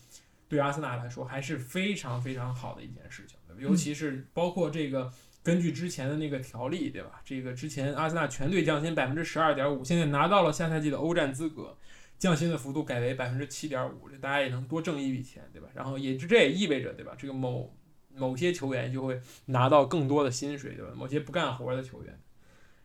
[0.49, 3.39] 对阿森纳来说还是非常非常好的一件事情。
[3.59, 7.21] 尤其是包括这个根据之前的那个条例，对吧？
[7.25, 11.77] 这个之前阿森纳全队降薪百分之十二点五，现在拿到了下赛季的欧战资格，
[12.19, 15.69] 降薪的幅度改为百分之七点五，这大家也能多挣一笔钱，对吧？
[15.75, 17.15] 然后也这也意味着，对吧？
[17.17, 17.73] 这个某
[18.17, 20.93] 某些球员就会拿到更多的薪水，对吧？
[20.97, 22.19] 某些不干活的球员。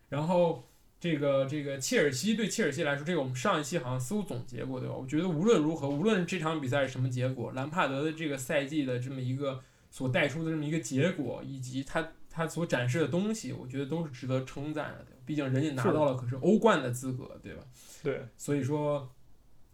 [0.10, 0.64] 然后
[1.00, 4.96] 这个这个切尔西对切尔西来说，这个我们上一期好像似乎总结过，对吧？
[4.96, 15.06] 我觉得无论如何，无论这场比赛是什么结果，兰帕德的这个赛季的这么一个所带出的这么一个结果，以及他他所展示的东西，我觉得都是值得称赞的。
[15.26, 17.64] 毕竟人家拿到了可是欧冠的资格，对吧？
[18.02, 19.12] 对，所以说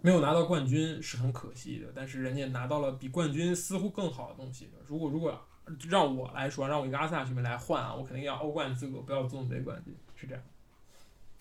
[0.01, 4.67] 没有拿到冠军是很可惜的，但是人家拿到了比冠军似乎更好的东西。
[4.87, 5.39] 如果如果
[5.87, 9.95] 让我来说，让我一个阿森纳球迷来换啊，我肯定要欧冠资格，不要足总杯冠军。
[10.23, 10.43] 是这样，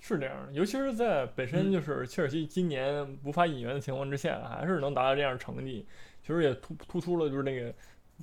[0.01, 5.87] 是这样的，尤其是在本身就是切尔西今年无法引援的情况之下，还是能达到这样的成绩，
[6.21, 7.73] 其实也突突出了就是那个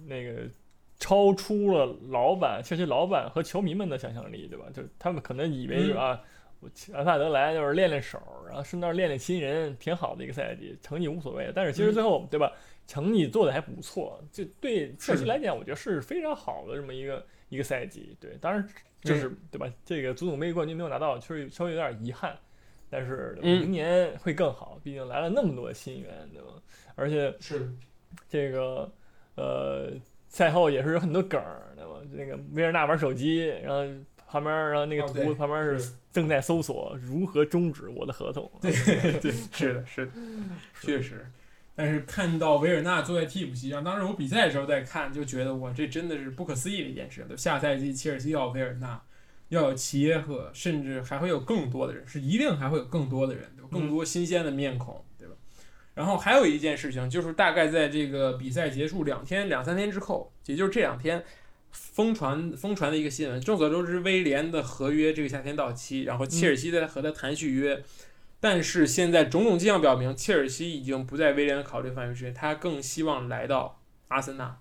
[0.06, 0.42] 那个
[1.00, 4.66] 超出了老板切尔西老板和球迷们的想象力，对吧？
[4.74, 6.22] 就他们可能以为啊，
[6.60, 11.50] 我安萨德来就是练练手，然后顺道练练新人，挺好的一个赛季，成绩无所谓。
[11.56, 12.52] 但是其实最后，对吧？
[12.86, 18.18] 成绩做的还不错，就对切尔西来讲，我觉得是非常好的这么一个一个赛季。
[18.20, 18.68] 对，当然。
[19.02, 19.68] 就是对吧？
[19.86, 22.38] 这个足总杯冠军没有拿到，确实稍微有点遗憾。
[22.92, 26.48] 但是明年会更好，毕竟来了那么多新援，对吧？
[26.96, 27.72] 而且是
[28.28, 28.92] 这个
[29.36, 29.92] 呃，
[30.28, 32.02] 赛后也是有很多梗儿，对吧？
[32.12, 33.84] 那个维尔纳玩手机，然后
[34.28, 38.52] 旁边然后那个图旁边是正在搜索如何终止我的合同。
[38.60, 38.72] 对
[39.22, 40.12] 对，是的，是的，
[40.82, 41.26] 确实。
[41.82, 47.26] 但是看到维尔纳坐在替补席上，当时我比赛的时候在看，就觉得哇，这真的是不可思议的一件事。
[47.38, 49.02] 下赛季切尔西要维尔纳，
[49.48, 53.66] 要有齐耶赫，甚至还会有更多的人，是一定还会有更多的人，有？
[53.68, 55.34] 更多新鲜的面孔，对吧？
[55.94, 61.24] 然后还有一件事情，就是大概在这个比赛结束两天、两三天之后，也就是这两天，
[61.72, 63.40] 疯传疯传的一个新闻。
[63.40, 67.82] 众所周知，威廉的合约这个夏天到期，然后切尔西在和他谈续约，
[68.40, 74.58] 但是现在种种迹象表明，切尔西已经不在威廉的考虑范围之内，他更希望来到阿森纳。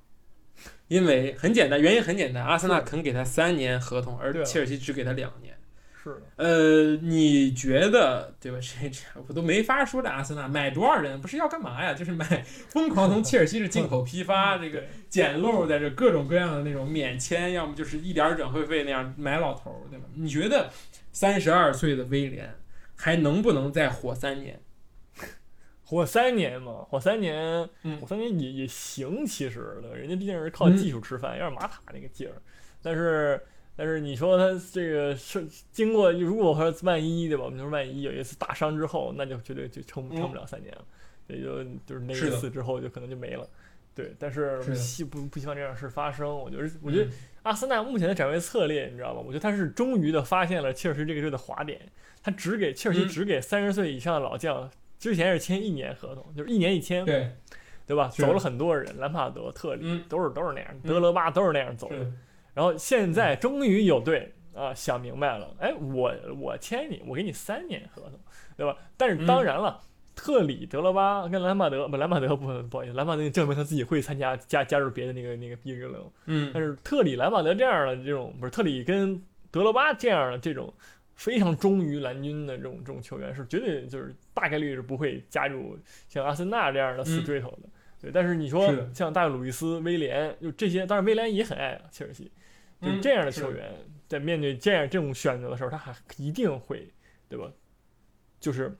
[0.88, 5.55] 因为很简单，原因很简单，阿森纳肯给他三年合同，而切尔西只给他两年。
[6.03, 6.23] 是的。
[6.37, 8.59] 呃，你觉得对吧？
[8.61, 11.93] 这这我都没法说这阿森纳买多少人，不是要干嘛呀？
[11.93, 12.25] 就是买
[12.69, 20.07] 疯狂从切尔西是进口批发，这个捡漏在这各种各样的那种免签，要么就是一点转会费那样买老头，对吧？
[20.14, 20.71] 你觉得
[21.12, 22.55] 三十二岁的威廉
[22.99, 24.61] 还能不能再火三年？
[25.83, 27.67] 火三年嘛，火三年，
[27.99, 32.35] 火三年也也行，其实的，人家毕竟是靠技术吃饭，有点马塔那个劲儿。
[32.83, 33.41] 但是，
[33.75, 37.45] 但是你说他这个是经过，如果说万一对吧？
[37.45, 40.85] 我们说万一有一次大伤之后，那就绝对就撑撑不了三年了，
[41.29, 43.49] 也就就是那一次之后就可能就没了。
[43.95, 46.39] 对，但是希不不希望这样事发生。
[46.39, 47.11] 我觉得，我觉得
[47.49, 49.23] 阿森纳目前的展位策略，你知道吗？
[49.25, 51.81] 我觉得他是终于的发现了切尔西这个队的滑点，
[52.23, 54.71] 他只给切尔西只给三十岁以上的老将。
[54.99, 57.31] 之前是签一年合同，就是一年一签，对，
[57.87, 58.09] 对吧？
[58.09, 61.97] 走了很多人，兰帕德、特里都是都是那样，德罗巴都是那样走的。
[62.53, 68.19] 然后现在终于有队啊想明白了，哎，我我签你，我给你三年合同，
[68.57, 68.77] 对吧？
[68.97, 69.81] 但是当然了，
[70.18, 76.12] 特里、德罗巴跟兰帕德不，兰帕德不不好意思，兰帕德证明他自己会参加加加入别的那个那个 B 任务。
[76.26, 80.74] 嗯，但是特里、兰帕德这样的这种不是特里跟德罗巴这样的这种。
[81.14, 85.76] 非常忠于蓝军的这种这种球员是绝对就是大概率是不会加入
[86.09, 87.68] 像阿森纳这样的死对头的，
[88.00, 88.12] 对。
[88.12, 92.31] 但是你说像大卫·鲁伊斯、威廉，就这些，当然威廉也很爱切尔西，
[92.81, 93.68] 就是这样的球员，
[94.07, 96.88] 在面对这样这种选择的时候，他还一定会，
[97.28, 97.50] 对吧？
[98.38, 98.72] 就是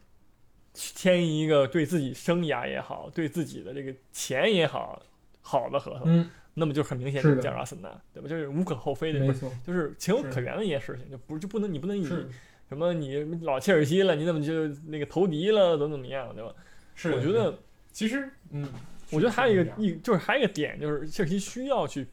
[0.79, 5.03] 签一个对自己生涯也好，对自己的这个钱也好
[5.43, 6.31] 好的合同。
[6.55, 8.29] 那么就很明显就是加入阿森纳，对吧？
[8.29, 16.53] 就是无可厚非的，没错，就是情有可原的一件事情，就不就不能你不能以什么你老切尔西了，你怎么就那个投敌了，怎么怎么样，对吧？
[16.97, 17.57] 是，我觉得
[17.93, 18.69] 其实，嗯，
[19.11, 22.05] 我觉得还有一个一就是还有一个点，就是切尔西需要去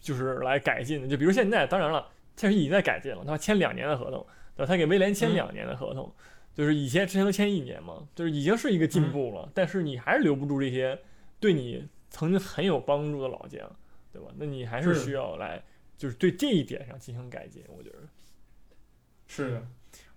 [0.00, 4.66] 就是来改进的，就比如现在，当然了，切尔西已经在改进了，他签两年的合同，对吧？
[4.66, 6.10] 他给威廉签两年的合同，
[6.56, 10.98] 就是以前之前都签一年嘛，就是已经是一个进步了，但是你还是留不住这些
[11.38, 11.86] 对你。
[12.08, 13.70] 曾经很有帮助的老将，
[14.10, 14.28] 对吧？
[14.36, 15.62] 那你还是需要来，
[15.98, 17.62] 就是对这一点上进行改进。
[17.66, 17.96] 我觉得
[19.26, 19.66] 是的，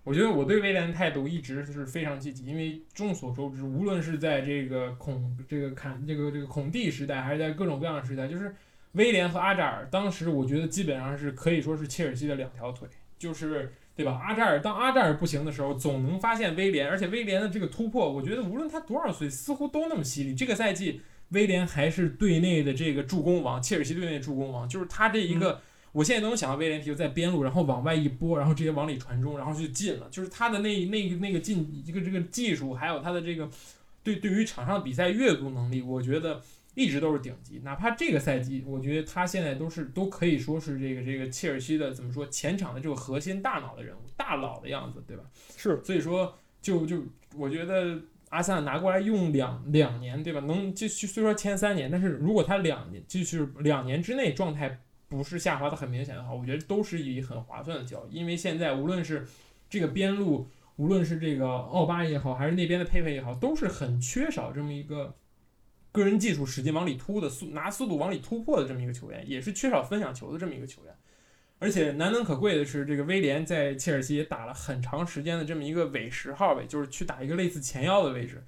[0.04, 8.56] 我觉得我对威廉的态度一直是非常积极，因为众所周知，无论是在这个孔这个坎这个这个孔蒂时代，还是在各种各样的时代，就是
[8.94, 14.22] 威廉和阿扎尔，当时我觉得基本上是可以说是切尔西的两条腿，就是对吧？
[14.26, 20.34] 阿扎尔当阿扎尔不行的时候，总能发现威廉，而且威廉的这个突破，我觉得无论他多少岁，似乎都那么犀利。
[20.34, 21.02] 这个赛季。
[21.32, 30.08] 威廉还是队内的这个助攻王，切尔西队内助攻王，就是他这一个，我现在都能想到威廉踢在边路，然后往外一拨，然后直接往里传中，然后就进了。
[30.10, 33.48] 就是他的那那那个进一个这个技术，还有他的这个
[34.04, 36.42] 对对于场上比赛阅读能力，我觉得
[36.80, 37.60] 一直都是顶级。
[37.64, 45.24] 哪怕这个赛季，我觉得他现在都是都可以说是这个这个切尔西的怎么说前场的这个核心大脑的人物，大佬的样子，对吧？
[45.58, 47.04] 是，所以说就就
[47.36, 48.00] 我觉得。
[48.30, 50.40] 阿森纳拿过来用两两年，对吧？
[50.42, 58.14] 能继续虽说签三年，但是如果他两年继续两年之内状态不是下滑的很明显的话，我觉得都是一很划算的交易。
[58.14, 59.26] 因为现在无论是
[59.68, 65.16] 这个边路，无论是这个奥巴也好，还是那边的佩佩也好，都是很缺少这么一个
[66.00, 70.96] 个人技术使劲往里突的速拿速度往里突破的这么一个球员，也是缺少分享球的这么一个球员。
[71.62, 78.42] 而且难能可贵的是，这个威廉在切尔西也打了很长时间的这么一个伪十号位，就是去打一个类似前腰的位置。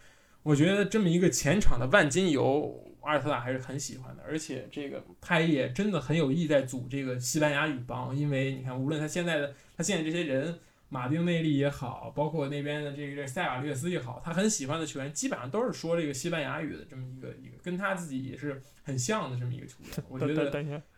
[0.44, 4.24] 我觉得这么一个前场的万金油，阿尔特塔还是很喜欢的。
[4.26, 10.58] 而且这个他也真的很有意在组这个西班牙语帮，因为你看，无论他现在的他现在这些人，
[10.92, 19.92] 马丁内利也好，包括那边的这个塞瓦略斯也好，他很喜欢的球员基本上都是说这个西班牙语的这么一个一个跟他自己也是很像的这么一个球员。
[20.10, 20.52] 我觉得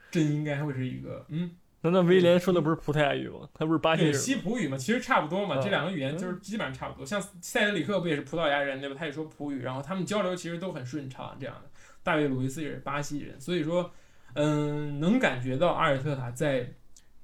[0.09, 1.51] 这应该会是一个嗯。
[1.81, 3.47] 难道威廉说的不是葡萄牙语吗？
[3.53, 4.13] 他不是巴西人？
[4.13, 5.61] 西葡语嘛，其实差不多嘛。
[5.61, 7.05] 这两个语言就是基本上差不多。
[7.05, 8.95] 像塞德里克不也是葡萄牙人对吧？
[8.97, 11.35] 他也说葡语，然后他们交流其实都很顺畅。
[11.37, 11.69] 这样的，
[12.01, 13.91] 大卫·鲁伊斯也是巴西人，所以说，
[14.35, 16.71] 嗯，能感觉到阿尔特塔在，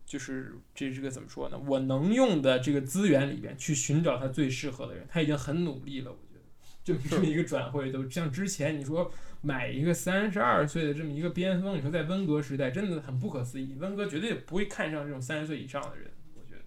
[0.09, 1.61] 就是这这个怎么说呢？
[1.67, 6.11] 我能用的这个资源里边去寻找他最适合的人，他已经很努力了。
[6.11, 9.11] 我觉得，就这么一个转会，都像之前你说。
[9.41, 13.73] 买一个三十二岁的这么一个边锋，你说在温格时代真的很不可思议。
[13.79, 16.11] 温格绝对不会看上这种三十岁以上的人。
[16.35, 16.61] 我觉得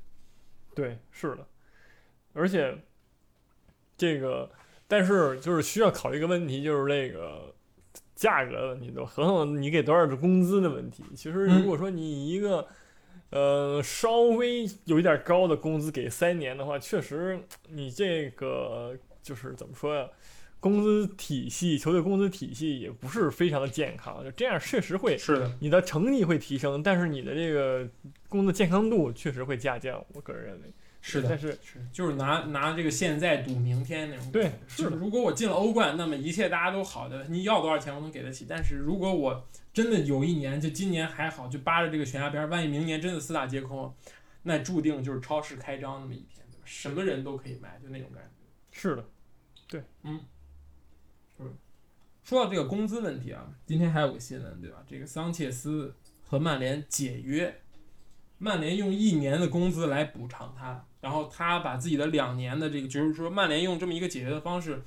[0.75, 1.47] 对，是的，
[2.33, 2.83] 而且
[3.95, 4.51] 这个，
[4.89, 7.55] 但是就是需要考虑一个问题，就是这个
[8.15, 9.05] 价格的问题，都？
[9.05, 11.05] 合同你给多少的工资的问题。
[11.15, 12.67] 其实如果说你一个
[13.33, 20.07] 呃稍微有一点高的工资给三年的话，确实你这个就是怎么说呀？
[20.61, 27.85] 工资体系，球队工资体系也不是非常的健康，就这样确实会是的，你的成绩会提升，但是你的这个
[28.29, 30.05] 工资健康度确实会下降。
[30.15, 30.73] 我个人认为
[31.05, 34.31] 是的，但是是就是拿拿这个现在赌明天那种。
[34.33, 38.47] 对，是如果我进了欧冠，那么一切大家都好的，你要多少钱我能给得起。
[38.49, 43.93] 但是如果我真的有一年，就今年还好，就扒着这个悬崖边，万一明年真的四大皆空，
[44.45, 46.63] 那注定就是超市开张那么一天，对吧？
[46.65, 48.31] 什么人都可以卖，就那种感觉。
[48.71, 49.05] 是的，
[49.67, 50.21] 对，嗯。
[52.25, 54.77] 说到这个工资问题啊，今天还有个新闻，对吧？
[54.87, 55.93] 这个桑切斯
[56.25, 57.61] 和曼联解约，
[58.39, 64.83] 曼联用一年的工资来补偿他，然后他把自己的两年的这个，就是说曼联用这么一个解约的方式，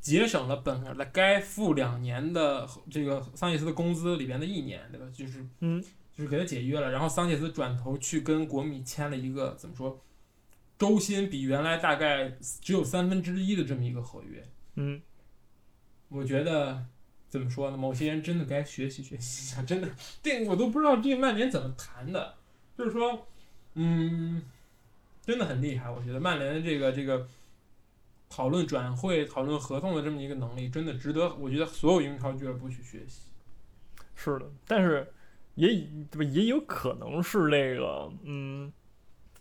[0.00, 5.06] 节省了本来该付两年的这个桑切斯的工资里边的一年，对吧？
[5.12, 5.80] 就是嗯，
[6.12, 10.02] 就是给他解约了，然后桑切斯转头去跟国米签了一个怎么说，
[10.76, 14.44] 周薪比原来大概只有三分之一的这么一个合约，
[14.74, 15.00] 嗯。
[16.08, 16.86] 我觉得
[17.28, 17.76] 怎么说呢？
[17.76, 19.88] 某些人真的该学习学习一下，真的，
[20.20, 22.34] 这我都不知道这曼联怎么谈的。
[22.76, 23.28] 就是说，
[23.74, 24.42] 嗯，
[25.30, 25.88] 真的很厉害。
[25.88, 27.24] 我觉得曼联的这个这个
[28.28, 31.32] 讨论转会、讨论合同的这么一个能力，真的值得。
[31.36, 33.30] 我觉得所有英超俱乐部去学习。
[34.16, 35.06] 是的，但是
[35.54, 38.72] 也不也有可能是那个，嗯，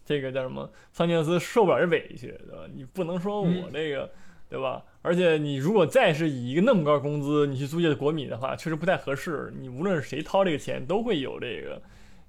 [0.06, 0.72] 这个叫什么？
[0.94, 2.70] 桑切斯受不了这委屈，对吧？
[2.72, 4.10] 你不能说我这个。
[4.50, 4.84] 对吧？
[5.04, 9.54] 而且你如果再是以一个那么高工资，你去租借国米的话，确实不太合适。
[9.60, 11.80] 你无论是谁掏这个钱，都会有这个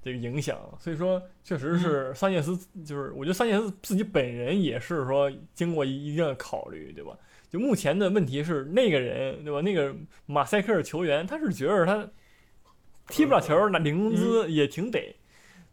[0.03, 0.59] 这个影响。
[0.79, 7.17] 所以说，确实是桑切斯，就是我觉得桑切斯自己本人也是说经过一定的考虑，对吧？
[7.49, 9.61] 就目前的问题是那个人，对吧？
[9.61, 9.95] 那个
[10.27, 12.09] 马赛克球员，他是觉得他
[13.09, 15.17] 踢不了球，拿零工资也挺得。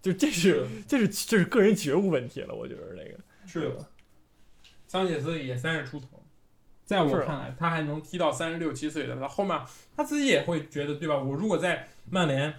[0.02, 3.86] 就这是这是这是个人觉悟问题了，我觉得这个是吧？
[4.88, 6.08] 桑切斯也三十出头。
[6.86, 9.60] 在我看来，他还能踢到三十六七岁的，他后面
[9.96, 11.18] 他自己也会觉得，对吧？
[11.18, 12.54] 我如果在曼联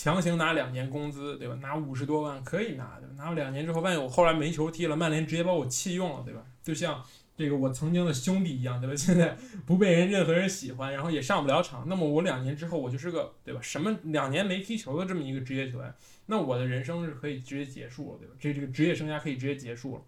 [0.00, 1.56] 强行拿两年工资，对吧？
[1.56, 3.14] 拿五十多万可以拿，对吧？
[3.16, 6.40] 拿了两年之后，万一我后来没球踢了，曼联直接把我弃用了，对吧？
[6.62, 7.04] 就像
[7.36, 8.94] 这个我曾经的兄弟一样，对吧？
[8.94, 13.60] 现在不被人任何人喜欢，然后也上不了场，那么我两年之后，我就是个，对吧？
[13.60, 15.92] 什么两年没踢球的这么一个职业球员，
[16.26, 18.34] 那我的人生是可以直接结束了，对吧？
[18.38, 20.02] 这这个职业生涯可以直接结束了。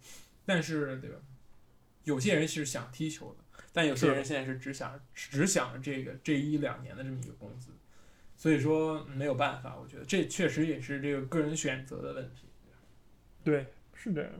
[0.45, 1.17] 但是，对吧？
[2.05, 3.43] 有些人是想踢球的。
[3.73, 7.71] 但有些人现在是只想只想着这个这一两年的这么一个工资，
[8.41, 12.47] 所以说没有办法，我觉得这确实也是这个个人选择的问题。
[13.43, 14.31] 对，是这样。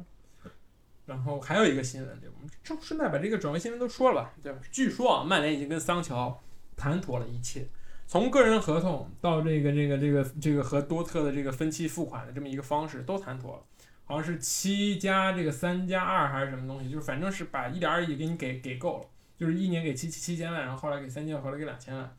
[1.06, 4.60] 然后还有一个新闻，对，我们顺顺带把这个转会新闻都说了吧，对吧？
[4.72, 6.42] 据说啊，曼联已经跟桑乔
[6.76, 7.68] 谈妥了一切，
[8.08, 13.64] 从个人合同到这个这个这个这个和多特的这个分期付款的这么一个方式都谈妥了，
[14.06, 19.06] 好像是七加这个三加二还是什么东西，就是反正是把一点二亿给你给给够了。
[19.38, 22.18] 就是一年给七七七千万，然后后来给三千万，后来给两千万。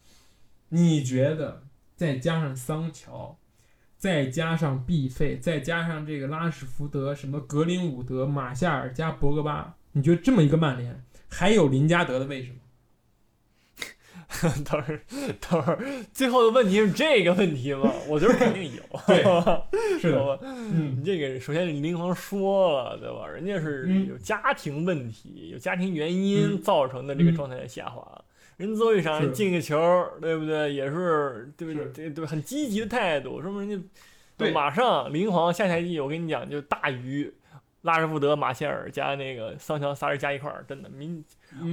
[0.70, 1.62] 你觉得
[1.96, 3.37] 再加上桑乔，
[3.96, 12.59] 再加上 B 费，再加上这个拉什福德、什么格林伍德、马夏尔加博格巴，你觉得这么一个曼联还有林加德的位置吗？
[14.64, 15.00] 等会儿，
[15.40, 15.79] 等会儿，
[16.10, 17.92] 最后的问题是这个问题吗？
[18.08, 19.23] 我觉得肯定有，对，
[20.00, 20.38] 是的。
[20.42, 23.29] 嗯，这个首先林皇说了，对吧？
[23.29, 28.21] 人家是有家庭问题，有家庭原因造成的这个状态的下滑。
[28.57, 29.77] 人最后一场进个球，
[30.21, 30.73] 对不对？
[30.73, 31.87] 也是对不对？
[31.92, 33.90] 对对，很积极的态度，说明人
[34.38, 37.33] 家马上林皇下赛季，我跟你讲，就大于
[37.83, 41.25] 拉什福德、马歇尔加那个桑乔仨人加一块儿，真的明。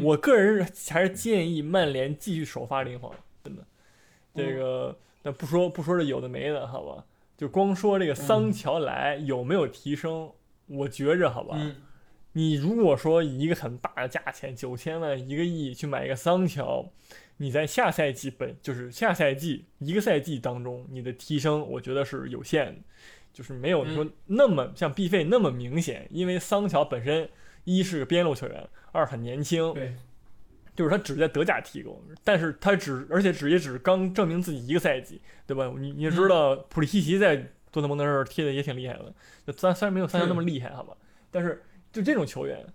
[0.04, 3.14] 我个人还是建议曼联继续首发林皇，
[3.44, 3.64] 真的。
[4.36, 7.04] 这个那不说不说这有的没的，好吧？
[7.38, 10.30] 就光说这个桑乔来有没有提升，
[10.68, 11.58] 我觉着好吧。
[12.34, 16.92] 你如果说以一个很大的价钱九千万一个亿去买一个桑乔，
[17.38, 22.82] 你在下赛季本就是下赛季一个赛季当中，你的提升我觉得是有限的，
[23.34, 27.30] 就是没有说那么像 B 费那么明显，因为桑乔本身。
[27.66, 29.94] 一是个边路球员，二很年轻，对，
[30.76, 35.72] 就是他只在德甲踢过，但是他只而且只也只刚证明自己一个赛季，对吧？
[35.78, 37.36] 你你知道普利西奇在
[37.70, 39.14] 多特蒙德这儿踢的也挺厉害的，
[39.46, 40.96] 就虽虽然没有三强那么厉害，好吧？
[41.30, 41.62] 但是
[41.92, 42.66] 就这种球员，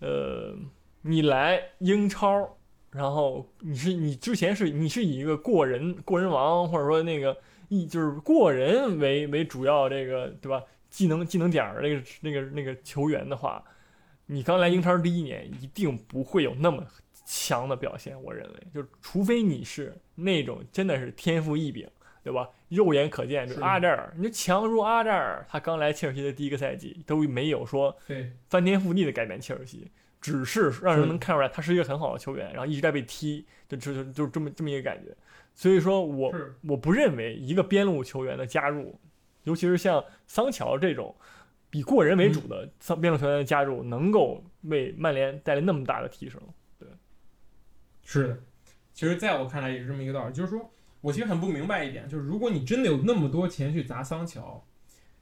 [0.00, 0.56] 呃，
[1.02, 2.56] 你来英超，
[2.90, 7.36] 然后你是你之前是你是以一个过人过人王或者说那个
[7.68, 10.62] 一就是过人为为主要这个对吧？
[10.90, 13.60] 技能技能点儿那个那个那个球员的话，
[14.26, 16.86] 你刚来英超第一年一定不会有那么
[17.24, 18.16] 强的表现。
[18.22, 21.88] 我认为，就除非你是那种真的是天赋异禀，
[22.24, 22.48] 对吧？
[22.70, 27.94] 肉眼可见，就阿扎尔，你就强如阿扎尔，他刚来切尔西的第一个赛季都没有说
[28.48, 29.90] 翻天覆地的改变切尔西，
[30.22, 35.14] 只是让人能看出来他是一个很好的球员，然后一直在被踢，就就就就这么这么一个感觉。
[35.54, 36.34] 所以说我
[36.66, 38.98] 我不认为一个边路球员的加入，
[39.42, 41.14] 尤其是像桑乔这种
[41.72, 46.40] 以过人为主的桑边路球员的加入，能够为曼联带来那么大的提升。
[46.78, 46.88] 对，
[48.02, 48.38] 是的，
[48.94, 50.70] 其实在我看来也是这么一个道理，就是说。
[51.04, 54.64] 我其实很不明白一点，就是如果你真的有那么多钱去砸桑乔，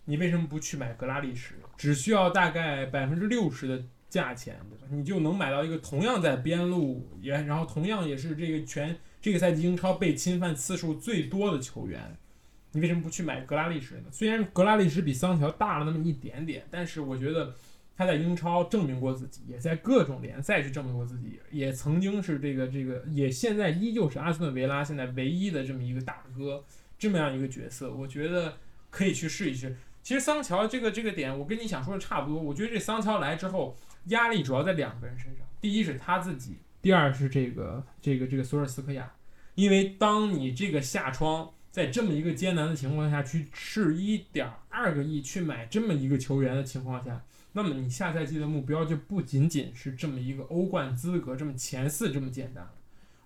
[0.05, 1.55] 你为什么不去买格拉利什？
[1.77, 4.87] 只需要大概百分之六十的价钱，对吧？
[4.91, 12.17] 你就能买到一个同样在边路也，然后同样也是这个全这个赛季英超被侵犯次数最多的球员，
[12.71, 14.05] 你为什么不去买格拉利什呢？
[14.13, 17.53] 虽然格拉利什比桑乔大了那么一点点，但是我觉得。
[17.97, 26.65] 他在英超证明过自己，也在各种联赛去证明过自己，也曾经是这个这个，也现在依旧是阿斯顿维拉现在唯一的这么一个大哥，
[26.99, 28.57] 这么样一个角色，我觉得
[28.91, 29.77] 可以去试一试。
[30.03, 32.43] 其实桑乔这个这个点，我跟你想说的差不多。
[32.43, 33.77] 我觉得这桑乔来之后，
[34.07, 39.13] 压力主要在两个人身上，第一是他自己，第二是这个这个这个索尔斯克亚，
[39.55, 47.23] 因为当你这个下窗在这么一个艰难的情况下去斥一点二个亿去买这么一个球员的情况下。
[47.55, 52.73] 那么你下赛季的目标就不仅仅是这么一个欧冠资格这么前四这么简单了，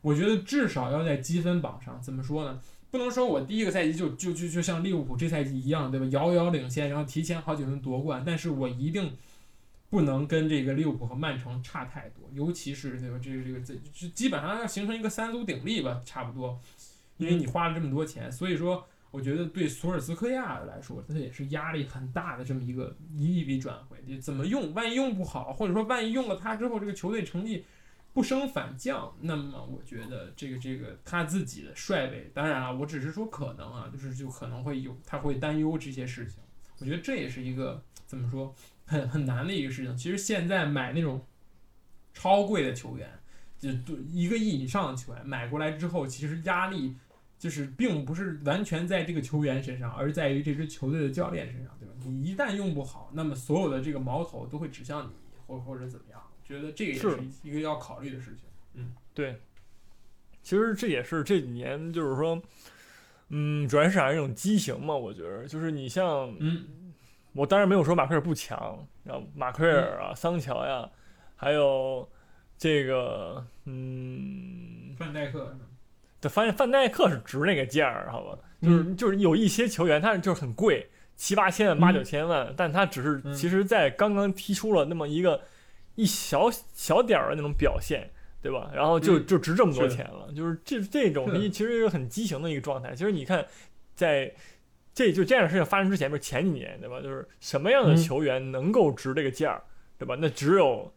[0.00, 2.60] 我觉得至少要在积分榜上怎么说呢？
[2.90, 6.06] 不能说我第一个赛季就就就就像利物浦这赛季一样，对吧？
[6.06, 9.12] 遥遥领先，然后提前好几轮夺冠，但是我一定
[9.90, 13.18] 不能跟这个利物浦和曼城差太多，尤其是对吧？
[13.22, 16.60] 这个这个这基本上要形成一个三足鼎立吧，差不多，
[17.18, 18.86] 因为你花了这么多钱，所以说。
[19.16, 24.74] 我觉得对索尔斯克亚来说，他也是压力很大的这么一个一笔转会，你怎么用？
[24.74, 27.64] 万一用不好，或者说万一用了他之后，这个球队成绩
[28.12, 36.36] 不升反降，那么我觉得这个这个他自己的帅位，当然了，我只是说可能啊，就是就可能会有他会担忧这些事情。
[36.78, 38.54] 我觉得这也是一个怎么说
[38.84, 39.96] 很很难的一个事情。
[39.96, 41.24] 其实现在买那种
[42.12, 43.10] 超贵的球员，
[43.58, 43.70] 就
[44.12, 46.94] 一个亿以上的球员买过来之后，其实压力。
[47.38, 51.94] 就是并不是完全在这个球员身上，而在于这支球队的教练身上，对吧？
[52.04, 55.12] 你一旦用不好，那么所有的这个矛头都会指向你，
[55.46, 56.20] 或或者怎么样？
[56.44, 58.44] 觉得这个也是一个要考虑的事情。
[58.74, 59.36] 嗯，对。
[60.42, 62.40] 其实这也是这几年，就是说，
[63.30, 64.94] 嗯，转会市场一种畸形嘛。
[64.94, 66.64] 我觉得，就是你像，嗯，
[67.32, 70.88] 我当然没有说马奎尔不强，然后马奎尔啊、桑乔呀，
[71.34, 72.08] 还有
[72.56, 75.58] 这个，嗯，范戴克。
[76.26, 78.38] 就发现范戴克是值那个价儿，好吧？
[78.60, 85.40] 就是就是有一些球员，他就是很贵，七八千万、八九千万，但他只是其实，在刚刚踢出了那么一个
[85.94, 88.10] 一小小点儿的那种表现，
[88.42, 88.70] 对吧？
[88.74, 92.92] 然后就就值这么多钱了，就是这这种其实是很畸形的一个状态。
[92.94, 93.46] 其实你看，
[93.94, 94.34] 在
[94.92, 97.00] 这就这样的事情发生之前，不是前几年，对吧？
[97.00, 99.62] 就是什么样的球员能够值这个价儿，
[99.96, 100.16] 对吧？
[100.18, 100.92] 那只有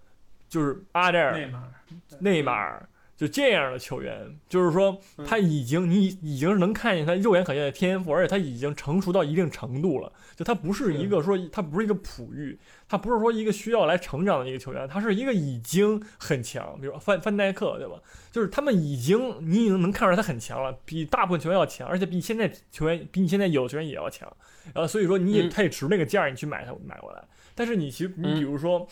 [0.48, 1.72] 就是阿扎尔、内马尔、
[2.20, 2.89] 内马尔。
[3.20, 4.98] 就这样的球员，就是说
[5.28, 10.10] 他已经你已经是能看见他肉眼可见的天赋，而且他已经成熟到一定程度了。
[10.38, 12.58] 就他不是一个说他不是一个璞玉，
[12.88, 16.80] 他不是说一个需要来成长的一个球员，他是一个已经很强。
[16.80, 17.96] 比如范范戴克，对吧？
[18.32, 24.32] 就是他们已经你已经能看出来他很强了，比大部分球员要强，而且比现在球员比你现在有球员也要强。
[24.74, 27.22] 然后所以说你也他也值那个价，你去买他买过来。
[27.54, 28.80] 但是你其实你比如说。
[28.80, 28.88] 嗯，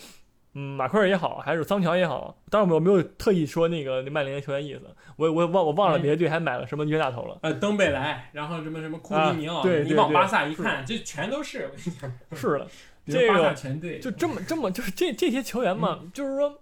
[0.59, 4.81] 马奎尔也好，还是桑乔也好，当然我没有特意说那个曼联球员意思，
[5.15, 7.37] 我我忘我忘了别的队还买了什么冤大头了。
[7.43, 11.71] 呃，登贝莱，然后什么什么库蒂尼奥，对你往巴萨一看，这全都是。
[12.33, 12.67] 是的，
[13.05, 16.59] 这个全队就这么这么就是这这些球员嘛，就是说，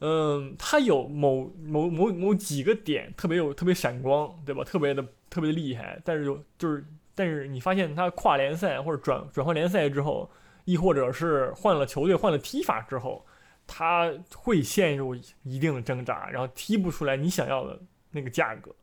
[0.00, 4.62] 嗯，他有某某某某几个点特别有特别闪光，对吧？
[4.64, 6.84] 特别的特别的厉害，但是有就是
[7.14, 10.30] 但是你发现他跨联赛或者转转换联赛之后，
[10.66, 13.24] 亦或者是换了球队换了踢法之后。
[13.72, 15.14] 他会陷入
[15.44, 18.74] 一定的挣扎，然后踢不出来你想要的那个价格，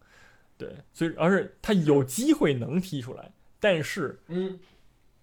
[0.57, 3.29] 对，所以而是他有机会能踢出来，
[3.59, 4.57] 但是，嗯，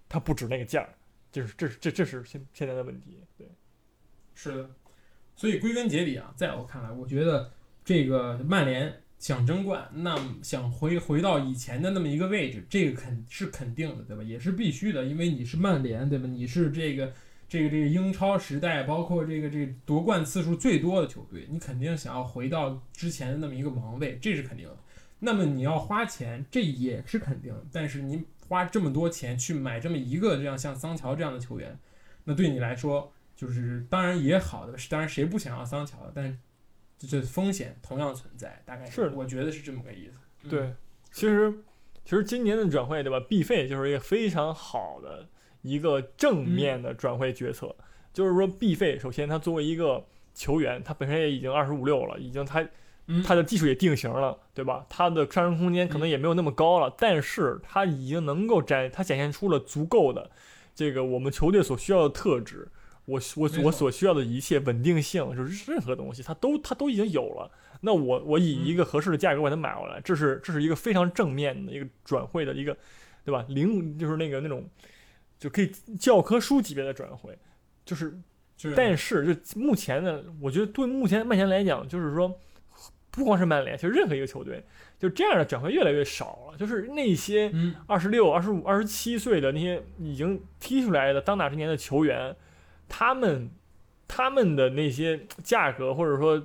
[0.07, 0.87] 他不值那个价，
[1.33, 3.49] 就是这是这这是现现在的问题，对，
[4.35, 4.71] 是的，
[5.35, 7.51] 所以归根结底啊，在我看来，我觉得
[7.83, 14.23] 这个曼联想争冠，那想回回到以前的那么一个位置，这个肯是肯定的，对吧？
[14.23, 16.27] 也是必须的，因为你是曼联，对吧？
[16.29, 17.11] 你是这个。
[17.49, 24.77] 这个这个英超时代，包括这个这个夺冠次数最多的球队，你肯定想要回到之前的那么一个王位，这是肯定的。
[25.21, 27.55] 那么你要花钱，这也是肯定。
[27.73, 31.79] 但是你花这么多钱去买这么一个这样像桑乔这样的球员，
[32.25, 36.11] 那对你来说就是当然也好的，当然谁不想要桑乔？
[36.15, 36.37] 但是
[36.99, 40.49] 这风险同样存在，大概是我觉得是这么个意思。
[40.49, 40.75] 对，
[41.11, 41.53] 其实
[42.05, 43.19] 其实今年的转会对吧？
[43.29, 45.27] 毕费就是一个非常好的
[45.65, 47.75] 一个正面的转会决策，
[48.13, 52.65] 就是说毕费首先他作为一个球员，他本身也已经二十五六了，已经他。
[53.23, 54.87] 他的技术也定型了，对吧？
[54.89, 60.31] 他的上升空间可能也没有那么高了，但是他已经能够展，他展现出了足够的
[60.75, 62.67] 这个我们球队所需要的特质。
[63.05, 67.51] 我我我所需要的一切稳定性，就是任何东西，他都他都已经有了。
[67.83, 72.75] 那我我以一个合适的价格把它买过来，这是这是一个非常正面的一个转会的一个，
[73.23, 73.45] 对吧？
[73.51, 74.65] 零就是那个那种
[75.45, 77.39] 就可以教科书级别的转会，
[77.85, 78.17] 就是，
[78.75, 82.41] 但是就目前的，我觉得对目前曼联来讲，就是说。
[83.17, 84.65] 不光是曼联，其实任何一个球队，
[84.99, 86.59] 就这样的转会越来越少了。
[86.59, 87.49] 就是那些
[87.87, 92.35] 二十六、二十五、二十七岁的那些已经踢出来的当打之年的球员，
[92.89, 93.49] 他们
[94.09, 96.45] 他们的那些价格或者说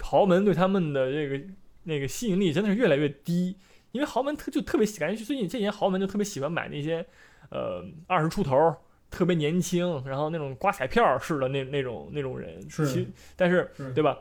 [0.00, 1.44] 豪门对他们的这个
[1.82, 3.56] 那个吸引力真的是越来越低。
[3.90, 7.04] 因为豪门特就特别喜欢最近这几年豪门就特别喜欢买那些
[7.50, 8.76] 呃二十出头、
[9.10, 12.60] 特别年轻，然后那种刮彩票似的那那种那种人。
[12.70, 14.18] 是，但是对吧？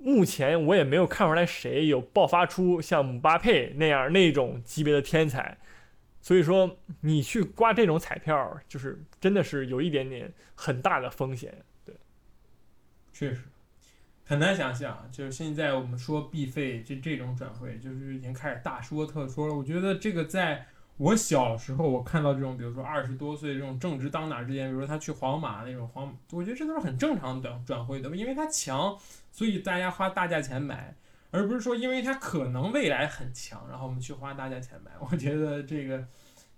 [0.00, 5.56] 目前我也没有看出来谁有爆发出像姆巴佩那样那种级别的天才，
[6.20, 11.64] 所以说你去刮这种彩票，就是真的是有一点点很大的风险。
[11.86, 11.94] 对，
[13.14, 13.44] 确实
[14.26, 19.54] 很难想象，就是现在我们说必费这这种转会，就是已经开始大说特说了。
[19.54, 28.96] 我觉得这个在我小时候，我看到这种，比如说二十多岁这种正值当打之年，比如说他去皇马那种皇，我觉得这都是很正常的转会的，因为他强。
[29.32, 30.94] 所以大家花大价钱买，
[31.32, 34.92] 而不是说因为他可能未来很强，然后我们去花大价钱买。
[35.00, 36.06] 我觉得这个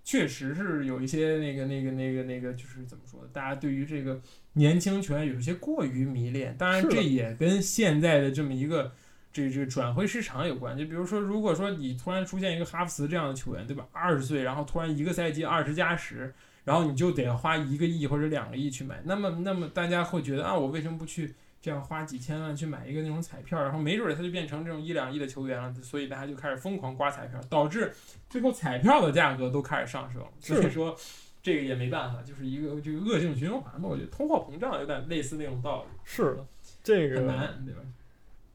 [0.03, 3.29] 确实是有一些那个那个那个那个，就是怎么说呢？
[3.33, 4.21] 大家对于这个
[4.53, 6.55] 年轻球员有一些过于迷恋。
[6.55, 8.93] 当然，这也跟现在的这么一个
[9.37, 10.77] 这这转会市场有关。
[10.77, 13.85] 就比如说，如果说你突然出现一个哈弗茨这样的球员，对吧？
[13.91, 16.33] 二十岁，然后突然一个赛季二十加十，
[16.63, 21.35] 然后你就得花一个亿或者两个亿去买，那么那么大家会觉得啊，我为什么不去？
[21.59, 27.91] 这样花几千万去买一个那种彩票，然后没准儿他就变成这种一两亿的球员了，所以大家就开始疯狂刮彩票，导致
[28.29, 30.21] 最后彩票的价格都开始上升。
[30.39, 30.95] 所以说，
[31.41, 33.89] 这个也没办法，就是一个这个恶性循环嘛。
[33.89, 35.89] 我觉得通货膨胀有点类似那种道理。
[36.05, 36.45] 是的，
[36.83, 37.81] 这个很难，对吧？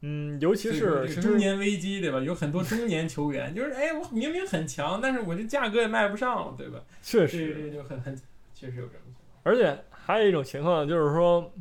[0.03, 2.19] 嗯，尤其是中年危机，对吧？
[2.19, 6.79] 有很多中年球员，就是哎，我明明很强，但是我这价格也卖不上了，对吧？
[7.01, 8.15] 确实，这就很很
[8.53, 9.41] 确实有这种情况。
[9.43, 11.51] 而且还有一种情况就是说。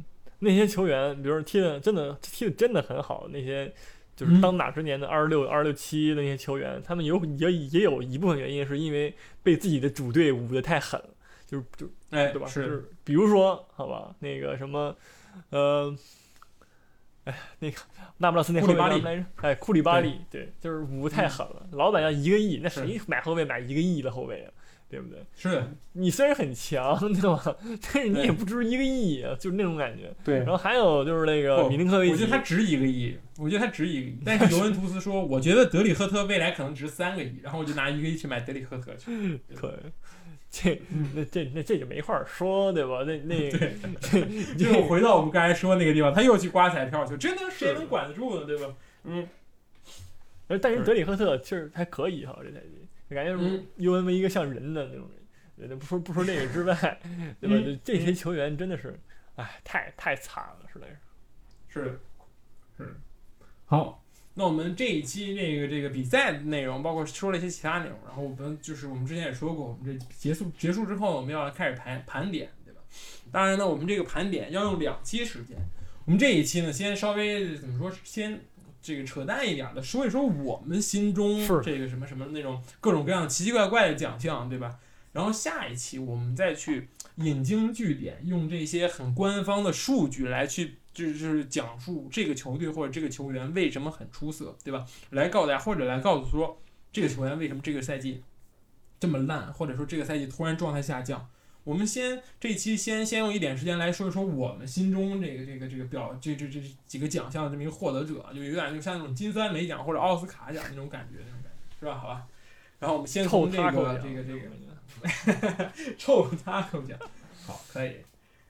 [0.45, 3.73] 那些球员，比如说踢的真的踢的真的很好，那些
[4.17, 9.15] 就是当打之年的二十六、二十六七那些球员，他们有也也有一部分原因是因为
[9.45, 11.01] 被自己的主队捂得太狠，
[11.47, 12.49] 就是就哎对吧？
[12.49, 14.97] 是，比如说好吧，那个什么，
[15.51, 15.97] 呃，
[17.25, 17.77] 哎，那个
[18.19, 19.25] 那不勒斯那后卫来着？
[19.43, 24.51] 哎，库里巴利，对，就是捂太狠了，老板要一个亿，那谁买后卫买一个亿的后卫啊？
[24.91, 25.25] 对不对？
[25.35, 27.57] 是你虽然很强，对吧？
[27.95, 30.13] 但是你也不值一个亿啊，就是那种感觉。
[30.23, 30.41] 对。
[30.41, 34.19] 然后还有就是那个米林科维奇，我觉得他值一个亿，我觉得他值一个亿。
[34.23, 39.41] 但是尤文图斯说，我觉得德里赫特未来可能值三个亿，然后我就拿一个亿去买德里赫特去。
[39.57, 40.22] 可以，
[40.55, 40.81] 这
[41.15, 43.03] 那这那这就没话说，对吧？
[43.05, 48.45] 那那对， 就回到我们刚才说那个地方，他又去刮彩票去，真的谁能管得住呢？
[48.45, 48.75] 对吧？
[49.05, 49.27] 嗯。
[50.61, 52.87] 但是德里赫特其实还可以哈，这赛季。
[53.15, 55.09] 感觉尤文为一个像人的那种
[55.57, 56.75] 人，不说不说这个之外，
[57.41, 57.81] 对吧？
[57.83, 58.99] 这些球员真的是，
[59.37, 60.87] 哎，太太惨了，实在
[61.69, 61.81] 是。
[61.81, 62.01] 是，
[62.77, 62.95] 是。
[63.65, 64.02] 好，
[64.35, 72.81] 那我们这一期这个这个比赛的内容，包括说了一些其他内容，然后我们就是我们之前也说过，我们这结束结束之后，我们要开始盘盘点，对吧？
[73.31, 75.57] 当然呢，我们这个盘点要用两期时间。
[76.05, 78.41] 我们这一期呢，先稍微怎么说，先。
[78.85, 84.77] 这个扯淡一点的说一说我们心中这个什么什么那种各种各样奇奇怪怪的奖项，对吧？
[85.13, 94.87] 然后下一期我们再去引经据典，用这些很官方的数据来去就是讲述这个球队或者这个球员为什么很出色，对吧？
[95.11, 96.61] 来告诉大家，或者来告诉说
[96.93, 98.23] 这个球员为什么这个赛季
[99.01, 101.29] 这么烂，或者说这个赛季突然状态下降。
[101.65, 111.97] 我们先这一期先先用一点时间来说一说我们心中这个这个这个表这这这几个奖项的这么一个获得者，就有点就像那种金酸梅奖或者奥斯卡奖那种感觉那种感觉，是吧？
[111.99, 112.27] 好吧。
[112.81, 113.71] 然后我们先从这个
[114.03, 116.99] 这个这个 臭他口奖，
[117.47, 117.95] 好，可以。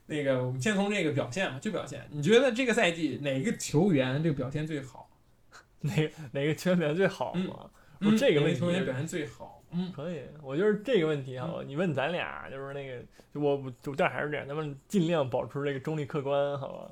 [0.07, 2.07] 那个我们先从这个表现吧，就表现。
[2.11, 5.09] 你觉得这个赛季哪个球员这个表现最好？
[5.81, 5.93] 哪
[6.33, 7.71] 哪个球员表现最好嘛？
[8.01, 10.21] 嗯，这个问题球员表现最好，嗯，可以。
[10.43, 13.01] 我觉得这个问题啊，你问咱俩就是那个，
[13.33, 16.91] 我我但还是这样，咱们尽量保持这个中立客观，好吧？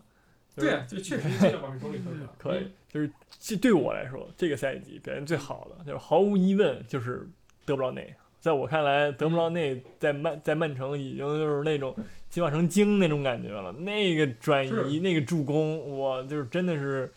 [0.56, 2.28] 对，就确实尽量保持中立客观。
[2.38, 7.28] 可以，就是这对我来说，这个赛季表现最好的，就是毫无疑问就是
[7.64, 8.14] 德布劳内。
[8.40, 11.94] 在我看来，德布劳内在曼在曼城已经就是那种
[12.30, 13.70] 进化成精那种感觉了。
[13.72, 17.12] 那个转移，那个助攻，我就是真的是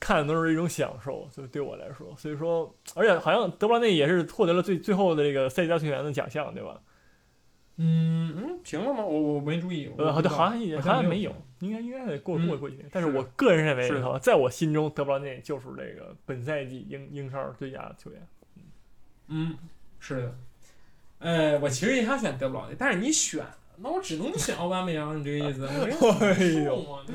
[0.00, 1.28] 看的都是一种享受。
[1.30, 6.80] 就对我来说，所以说，而且好像德布劳内也是获得了最最后的这个赛季大球员的奖项，对吧？
[7.80, 9.04] 嗯嗯，评了吗？
[9.04, 9.88] 我我没注意。
[9.96, 12.84] 呃，好像好像也好像没有，应该应该得过过过几年。
[12.90, 18.26] 但是我个人认为，在我心中，德布劳内就是这个本赛季英英超最佳球员。
[19.28, 19.56] 嗯，
[20.00, 20.34] 是的。
[21.20, 23.46] 呃，我其实也想选德布劳内，但是你选，
[23.80, 25.66] 那我只能选奥巴梅扬，你这个意思？
[25.68, 26.98] 哎呦，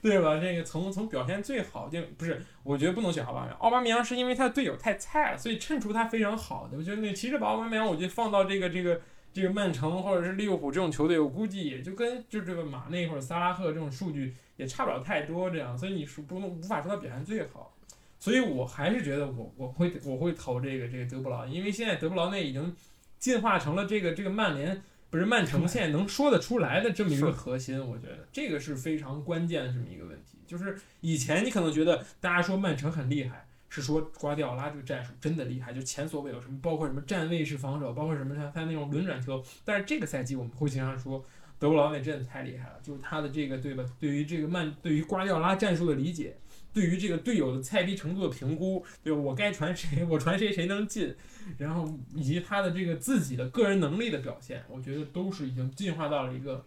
[0.00, 0.38] 对吧？
[0.40, 3.56] 这个从从表现最好就不是，我觉得不能选奥巴梅扬。
[3.58, 6.78] 奥巴梅扬是因为他的队友太菜了，所以衬出他非常好的。
[6.78, 9.00] 我觉得那其实把奥巴梅扬，我觉得放到这个这个
[9.32, 15.76] 这个曼城或者是利物浦这种球队，我估计也就跟就这个马内或者萨拉赫这种数据也差不了太多这样。
[15.76, 17.74] 所以你说不能无法说他表现最好。
[18.18, 22.72] 所以我还是觉得我我会我会投这个这个德布劳，因为现在德布劳内已经
[23.18, 24.80] 进化成了这个这个曼联
[25.12, 30.38] 不是曼城现在能说得出来的这么一个核心，我觉得这个是非常关键的这么一个问题。
[30.46, 39.44] 就是以前你可能觉得大家说曼城很厉害，是说瓜迪奥拉这个战术真的厉害，就前所未有什么包括什么站位式防守，包括什么他他那种轮转球。
[39.66, 41.22] 但是这个赛季我们会经常说
[41.58, 43.84] 德布劳内真的太厉害了，就是他的这个对吧？
[44.00, 46.38] 对于这个曼对于瓜迪奥拉战术的理解。
[46.72, 51.14] 对于这个队友的菜逼程度的评估，对我该传谁，我传谁谁能进，
[51.58, 56.64] 然后以及他的这个自己的个人能力的表现，我觉得都是已经进化到了一个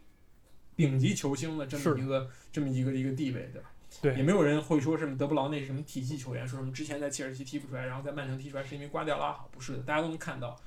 [0.75, 3.71] 顶级球星的这么一个这么一个一个地位，对吧？
[4.01, 10.59] 对，也没有人会说什么德布劳内什么体系球员，说什么之前在切尔西踢不出来，然后在曼城踢出来是因为瓜迪奥拉好，不是的，大家都能看到，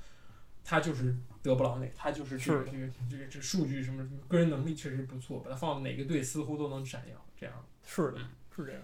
[0.64, 7.54] 他就是德布劳内，他就是这个这个这个这数据什么个人能力确实不错，把他放到哪个队似乎都能闪耀，这样。
[7.86, 8.18] 是的，
[8.56, 8.80] 是这样。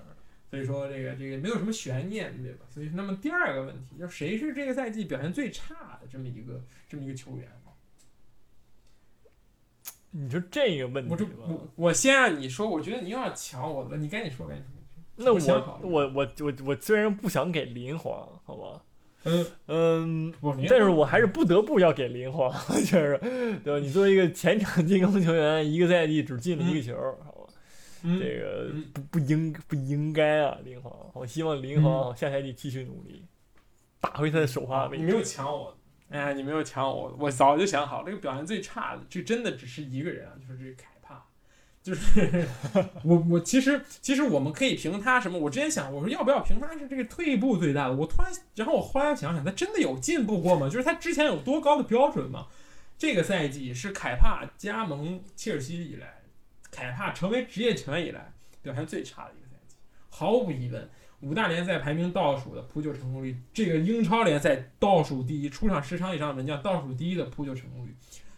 [0.54, 2.64] 所以说这个这个没有什么悬念，对吧？
[2.70, 7.48] 所以那么第二个问题，就谁是这个赛季表现最差的这么一个这么一个球员？
[10.16, 14.74] 你说这个问题，我我我先让你说，我觉得你又要抢我的，你赶紧说，赶紧说。
[15.16, 15.40] 那我
[15.82, 18.84] 我我我我虽然不想给林皇，好吧？
[19.24, 20.32] 嗯嗯，
[20.68, 22.48] 但是我还是不得不要给林皇，
[22.84, 23.18] 就是
[23.64, 23.78] 对吧？
[23.84, 26.94] 你作为一个前场进攻球员，一个赛季只进了一个球。
[28.06, 30.92] 这个不不应不应该啊，林皇！
[31.14, 33.24] 我希望林皇下赛季继续努力，
[33.98, 35.02] 打回他的首发位置。
[35.02, 35.74] 你没有抢我，
[36.10, 41.22] 哎呀，你没有抢我，我早就想好，这个表现最差的，这真的只是一个人啊，就是这个凯帕，
[41.82, 42.46] 就是
[43.04, 45.38] 我我其实其实我们可以评他什么？
[45.38, 47.94] 我之前想，我说要不要评他是这个退步最大的？
[47.94, 50.68] 我突然，然后我后来想想，他真的有进步过吗？
[50.68, 52.48] 就是他之前有多高的标准吗？
[52.98, 56.13] 这个赛季是凯帕加盟切尔西以来。
[56.74, 59.76] 凯帕成为职业球员以来表现最差的一个赛季，
[60.10, 67.94] 毫无疑问，五大联赛排名倒数的扑救成功率，这个英超联赛倒数第一，出场十场以上的门将倒数第一的扑救成功率，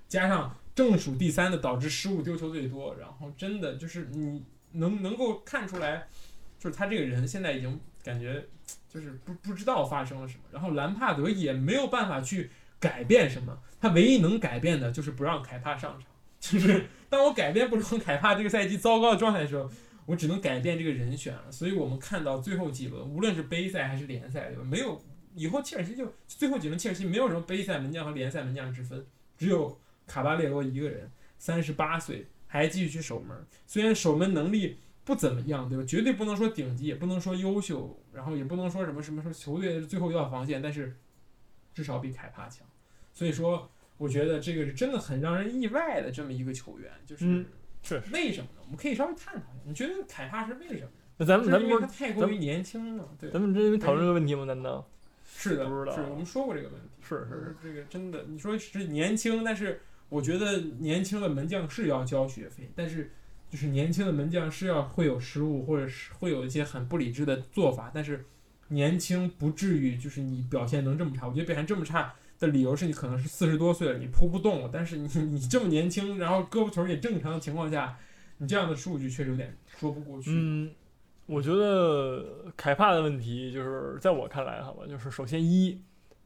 [0.07, 6.07] 加上正数第三的导致失误丢球最多，然后真的就是你能能够看出来，
[6.59, 8.45] 就是他这个人现在已经感觉
[8.89, 16.11] 就是不不知道发生了什么，然后兰帕德也没有办法去改变什么，他唯一能改变的就是不让凯帕上场，
[16.41, 16.87] 就是。
[17.09, 19.71] 当我改变不成凯帕这个赛季糟糕的状态的时候，
[20.07, 21.53] 我只能改变这个人选了。
[21.53, 24.65] 所以我们看到最后几轮，无论是杯赛还是联赛，对吧？
[24.65, 25.01] 没有
[25.37, 29.07] 以后切尔西就最后几轮，切尔西没有什么杯赛门将和联赛门将之分，
[29.39, 31.09] 只有卡巴列罗一个人，
[31.39, 33.47] 三十八岁还继续去守门。
[33.69, 35.85] 虽然守门能力不怎么样，对吧？
[35.87, 40.97] 绝对不能说顶级，也不能说优秀，然后也不能说什么什么什么球队最后一道防线，但是
[41.73, 42.67] 至少比凯帕强。
[43.15, 43.71] 所以说。
[43.99, 47.45] 我觉得这个是真的很让人意外的这么一个球员，就是
[47.83, 48.61] 是为什么呢？
[48.65, 49.63] 我们可以稍微探讨一下。
[49.65, 50.91] 你觉得凯帕是为什么？
[51.19, 53.09] 那咱们咱们不是太过于年轻了？
[53.19, 54.45] 对，咱们这讨论这个问题吗？
[54.45, 54.87] 难道？
[55.25, 55.95] 是的，不知道。
[55.95, 56.89] 是我们说过这个问题。
[57.01, 63.13] 是是，这个真的，你说是年轻，但是我觉得年轻的门将是要交学费，但是
[63.49, 68.25] 就是年轻的门将是要会有失误，或者是会有一些很不理智的做法，但是
[68.69, 71.27] 年轻不至于就是你表现能这么差。
[71.27, 72.15] 我觉得表现这么差。
[72.39, 74.71] 的理由是你可能是四十多岁了，你扑不动了。
[74.73, 77.97] 但是你你这么年轻，然后胳膊腿也正常的情况下，
[78.39, 80.31] 你这样的数据确实有点说不过去。
[80.33, 80.71] 嗯，
[81.27, 85.81] 我觉得凯帕的问题就是在我看来，好吧，就是首先一，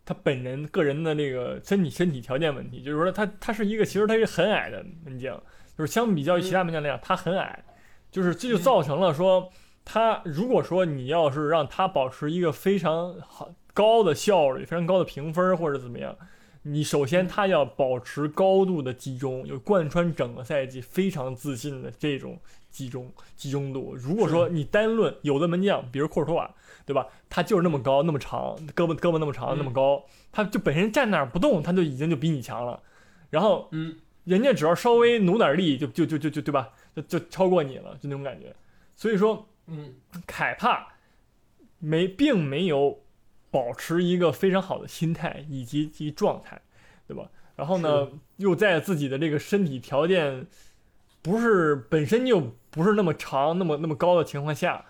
[0.05, 5.37] 他本人个人的这个身体身体条件问题，就是说他他是一个其实他是很矮的门将，
[5.77, 7.65] 就是相比较于其他门将来讲，他很矮，
[8.11, 9.51] 就是这就造成了说。
[9.83, 16.17] 他如果说你要是让他保持一个非常好高的效率、非常高的评分或者怎么样，
[16.63, 22.39] 你首先他要保持高度的集中，有贯穿整个赛季非常自信的这种
[22.71, 23.95] 集中集中度。
[23.95, 26.55] 如果说你单论有的门将，比如库尔图瓦，
[26.85, 27.07] 对吧？
[27.29, 32.83] 他就是那么高、那么长，胳膊胳膊那么长、那么高，他就本身站那儿不动，他就已经就比你强了。
[33.31, 36.69] 然后，嗯，人家只要稍微努点力，就就就就就对吧？
[36.95, 38.55] 就就超过你了，就那种感觉。
[38.97, 39.47] 所以说。
[39.73, 39.95] 嗯，
[40.27, 40.85] 凯帕
[41.79, 42.99] 没并没有
[43.51, 46.61] 保持一个非常好的心态以及及状态，
[47.07, 47.29] 对吧？
[47.57, 50.47] 然后呢，又在自己的这个身体条件
[51.23, 54.85] 不是本身就不是那么长、那么那么高的情况下，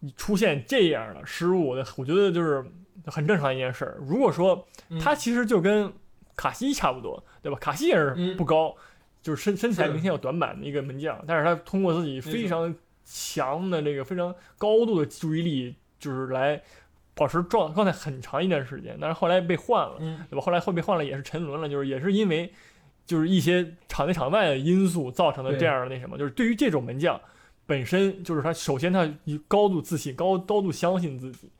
[0.00, 2.64] 你出现这样的失误，我觉得就是
[3.06, 3.98] 很正常一件事儿。
[4.00, 4.66] 如果说
[5.00, 5.92] 他其实就跟
[6.34, 7.58] 卡西差不多，对吧？
[7.58, 8.74] 卡西也是不高，
[9.22, 12.74] 就是身身材明显有短板的一个门将，但是他通过自己非常。
[13.04, 16.62] 强的这个非常高度的注意力，就是来
[17.14, 18.96] 保持状状态很长一段时间。
[19.00, 19.96] 但是后来被换了，
[20.30, 20.40] 对吧？
[20.40, 22.52] 后来后被换了，也是沉沦了，就是也是因为
[23.04, 26.16] 就是一些场内场外的因素造成的这样的那什么。
[26.16, 27.20] 就是对于这种门将
[27.66, 29.08] 本身，就是他首先他
[29.48, 31.50] 高度自信，高高度相信自己，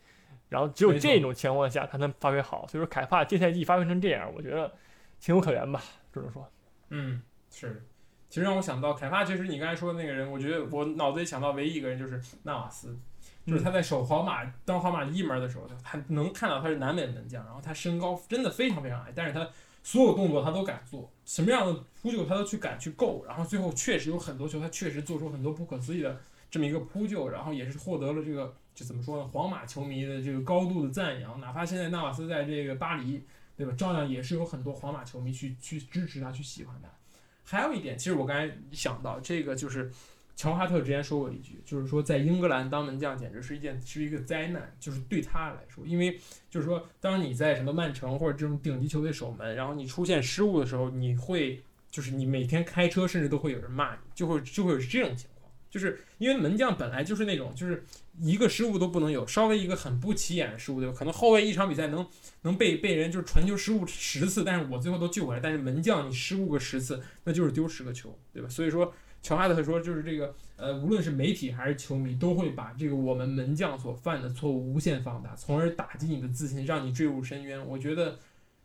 [0.48, 2.66] 然后只有这种情况下他能发挥好。
[2.66, 4.72] 所以说凯帕这赛季发挥成这样，我觉得
[5.18, 5.82] 情有可原吧，
[6.12, 6.48] 只能说。
[6.90, 7.84] 嗯，是。
[8.28, 12.98] 其实让我想到凯帕，就是你刚才说的那个人，我觉得我脑子里想到唯一一个人就是纳瓦斯，
[13.46, 19.48] 就是他在守皇马当皇马一门的时候，他能看到他是南美门将，然后他身高真的非常非常矮，但是他
[19.82, 26.20] 所有动作他都敢做，什么样的扑救他都去敢去够，然后最后确实有很多球他确实做出很多不可思议的
[26.50, 33.24] 这么一个扑救，然后也是获得了这个就怎么说呢，皇马球迷的这个高度的赞扬，哪怕现在纳瓦斯在这个巴黎，
[33.56, 36.88] 对吧，照样也是有很多皇马球迷去去支持他，去喜欢他。
[37.44, 39.90] 还有一点，其实我刚才想到这个，就是
[40.42, 46.18] 乔哈特之前说过一句，就是说在英格兰当门将简直是一件是一个灾难，就是对他来说，因为
[46.50, 51.62] 就是说，当你在什么曼城或者这种顶级球队守门，然后你出现失误的时候，你会
[51.92, 57.84] 就是你每天开车甚至都会有人骂你，就会就会有这种情况，就是因为门将本来就是那种就是
[58.18, 60.96] 一个失误都不能有，稍微一个很不起眼的失误，对吧？
[60.98, 62.04] 可能后卫一场比赛能。
[62.44, 65.40] 能被被人就是传球失误十次，但是我最后都救回来。
[65.40, 68.48] 但是门将你失误个十次，那就是丢十个球，对吧？
[68.48, 77.64] 所以说，乔哈特说就是这个，呃，无论是媒体还是球迷，都会把这个我们门将所犯的错误无限放大，从而打击你的自信，让你坠入深渊。
[77.66, 78.18] 我觉得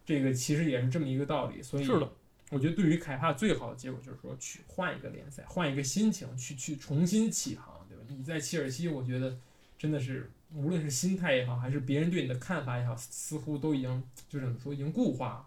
[0.03, 1.61] 这个其实也是这么一个道理。
[1.61, 2.11] 所以，是的
[2.49, 8.03] 我觉得对于凯帕最好的结果就是说去换一个联赛，换一个心情，去去重新起航，对吧？
[8.07, 9.37] 你在切尔西，我觉得
[9.77, 10.31] 真的是。
[10.55, 15.45] 无论是心态也好，还是别人对你的看法也好，似乎都已经就是怎么说，已经固化了。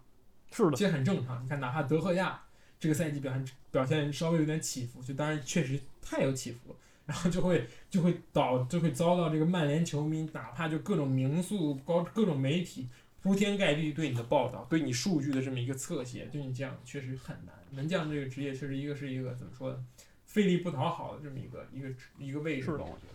[0.51, 1.43] 是的，其实很正常。
[1.43, 2.39] 你看，哪怕德赫亚
[2.81, 6.75] 这个赛季表现表现稍微有点起伏，就当然确实太有起伏了，
[7.05, 12.87] 然后就会就会导就会遭到这个曼联球迷，哪怕就各种名宿、高各种媒体
[13.21, 17.53] 铺天盖地对你的报道，对你数据的这么一个侧写，对你这样确实很难。
[17.69, 19.85] 门将这个职业确实一个是一个怎么说呢，
[20.25, 23.05] 费力不讨好的这么一个一个一个位置吧，我觉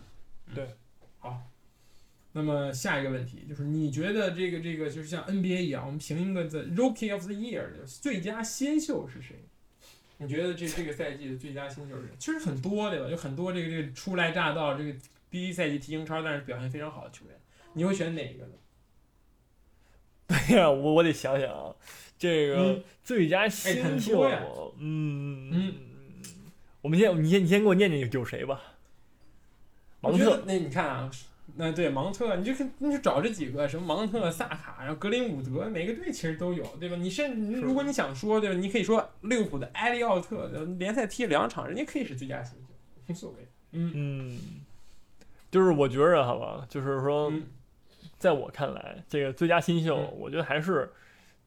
[0.55, 0.55] 得。
[0.55, 0.75] 对，
[1.19, 1.43] 好。
[2.33, 9.43] 那么下一个问题就是，你觉得这个这个就是像 NBA 一样，我们评一个 The Rookie of the Year 的最佳新秀是谁？
[10.17, 12.13] 你觉得这这个赛季的最佳新秀是谁？
[12.17, 13.07] 其实很多对吧？
[13.07, 14.93] 有很多这个这个初来乍到，这个
[15.29, 17.35] 第一赛季踢英超但是表现非常好的球员，
[17.73, 18.53] 你会选哪一个呢？
[20.49, 21.75] 对呀，我我得想想啊，
[22.17, 25.75] 这个最佳新秀，嗯嗯，
[26.81, 28.61] 我们先你先你先给我念念有谁吧。
[30.01, 31.11] 我觉得，那你看啊。
[31.59, 36.95] 那对芒特，你就你就找这几个什么芒特、萨卡，然后格林伍德，每个队其实都有，对吧？
[36.95, 38.55] 你甚至如果你想说，对吧？
[38.55, 40.47] 你可以说利物浦的埃利奥特，
[40.77, 42.65] 联赛踢两场，人家可以是最佳新秀，
[43.07, 43.37] 无所谓。
[43.71, 44.39] 嗯嗯，
[45.49, 47.33] 就是我觉着，好吧，就是说，
[48.17, 50.91] 在我看来，这个最佳新秀，我觉得还是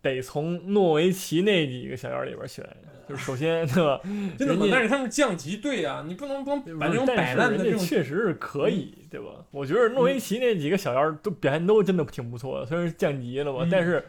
[0.02, 2.64] 得从诺维奇那几个小妖里边选。
[3.10, 4.00] 就是首先，对吧？
[4.38, 4.66] 真的吗？
[4.70, 7.78] 但是他们降级队啊，你不能光把这种摆烂的这种。
[7.80, 9.44] 确实是可以，对吧？
[9.50, 14.06] 我觉得诺维奇那几个小妖都表现都真的挺不错的，虽然是降级了嘛，但是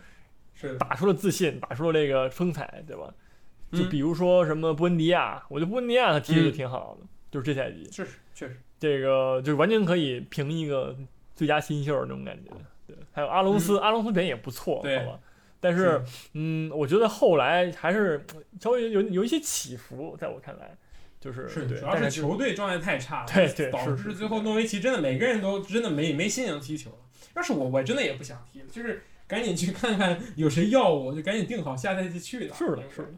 [0.54, 3.12] 是打出了自信，打出了这个风采，对吧？
[3.72, 10.96] 就比如说什么布恩迪亚，我觉得布恩迪亚他踢的就挺好的，就是这赛季，确实确实，这个就是完全可以评一个
[11.36, 12.52] 最佳新秀那种感觉。
[12.86, 15.20] 对，还有阿隆斯，阿隆斯表现也不错，好吧？
[15.62, 16.04] 但是，
[16.34, 18.26] 嗯，我觉得后来还是
[18.60, 20.76] 稍微有有一些起伏，在我看来，
[21.20, 26.98] 就是是主要是球队状态太差了，对对，导致最后诺维奇真的每个人都真的没没心情踢球了。
[27.36, 32.54] 要是我，我真的也不想踢了，就是赶紧去看看有谁要我，就赶紧定好下赛季去的。
[32.56, 33.14] 是的，是的，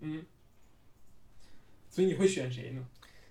[0.00, 0.26] 嗯。
[1.88, 2.84] 所以你会选谁呢？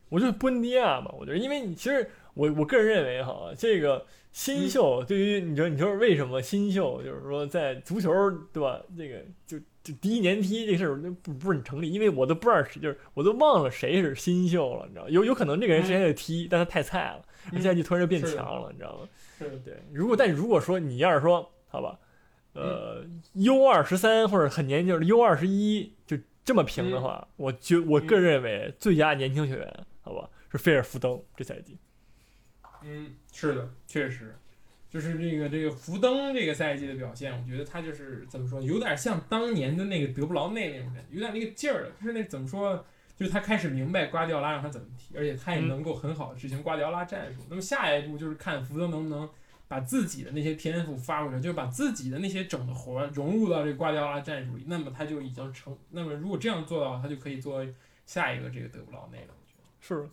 [0.09, 8.11] 我觉得布恩迪亚吧，我觉得，因为你其实我我个人认为哈，这个新秀对于你知道你说为什么新秀就是说在足球
[8.53, 8.79] 对吧？
[8.95, 15.09] 这个就就第一年踢这事儿不不是很成立，因为我都不知道谁，就是我都忘了谁是新秀了，你知道？
[15.09, 17.21] 有有可能这个人之前在踢，但他太菜了，
[17.57, 19.09] 一下就突然就变强了，你知道吗？
[19.39, 19.73] 是对。
[19.91, 21.97] 如果但如果说你要是说好吧，
[22.53, 26.17] 呃，U 二十三或者很年轻就是 U 二十一就。
[26.45, 29.67] 这么评的话，我觉我个人认为最佳年轻球员，
[30.03, 31.75] 好吧，是菲尔福登这赛季。
[32.85, 34.35] 嗯，是的，确实，
[34.89, 41.91] 就是这个这个福登这个赛季的表现，我觉得他就是怎么说，有点像当年的那个德布劳内那种感觉，有点那个劲儿了。
[41.99, 42.85] 就是那怎么说，
[43.17, 47.41] 就是他开始明白瓜迪奥拉让他怎么踢，而且他也能够很好的执行瓜迪奥拉战术。
[47.49, 49.29] 那么下一步就是看福登能不能。
[49.67, 55.75] 把自己的那些天赋发挥出来，就是把自己的那些整的活儿融入到这个瓜迪奥拉战术里，那么他就已经成。
[55.89, 57.65] 那么如果这样做到，他就可以做
[58.05, 59.29] 下一个这个德布劳内了。
[59.29, 60.07] 我觉得是。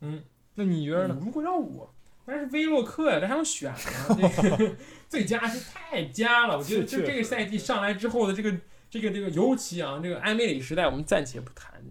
[0.00, 0.24] 嗯，
[0.54, 1.18] 那你觉得呢？
[1.20, 1.94] 如果让我，
[2.26, 3.78] 但是威洛克呀，这还用选吗？
[4.36, 4.76] 这 个
[5.08, 6.58] 最佳是太佳了。
[6.58, 8.52] 我觉得就这个赛季上来之后的这个
[8.90, 11.82] 这个这个，尤其啊，这个埃梅里时代我们暂且不谈，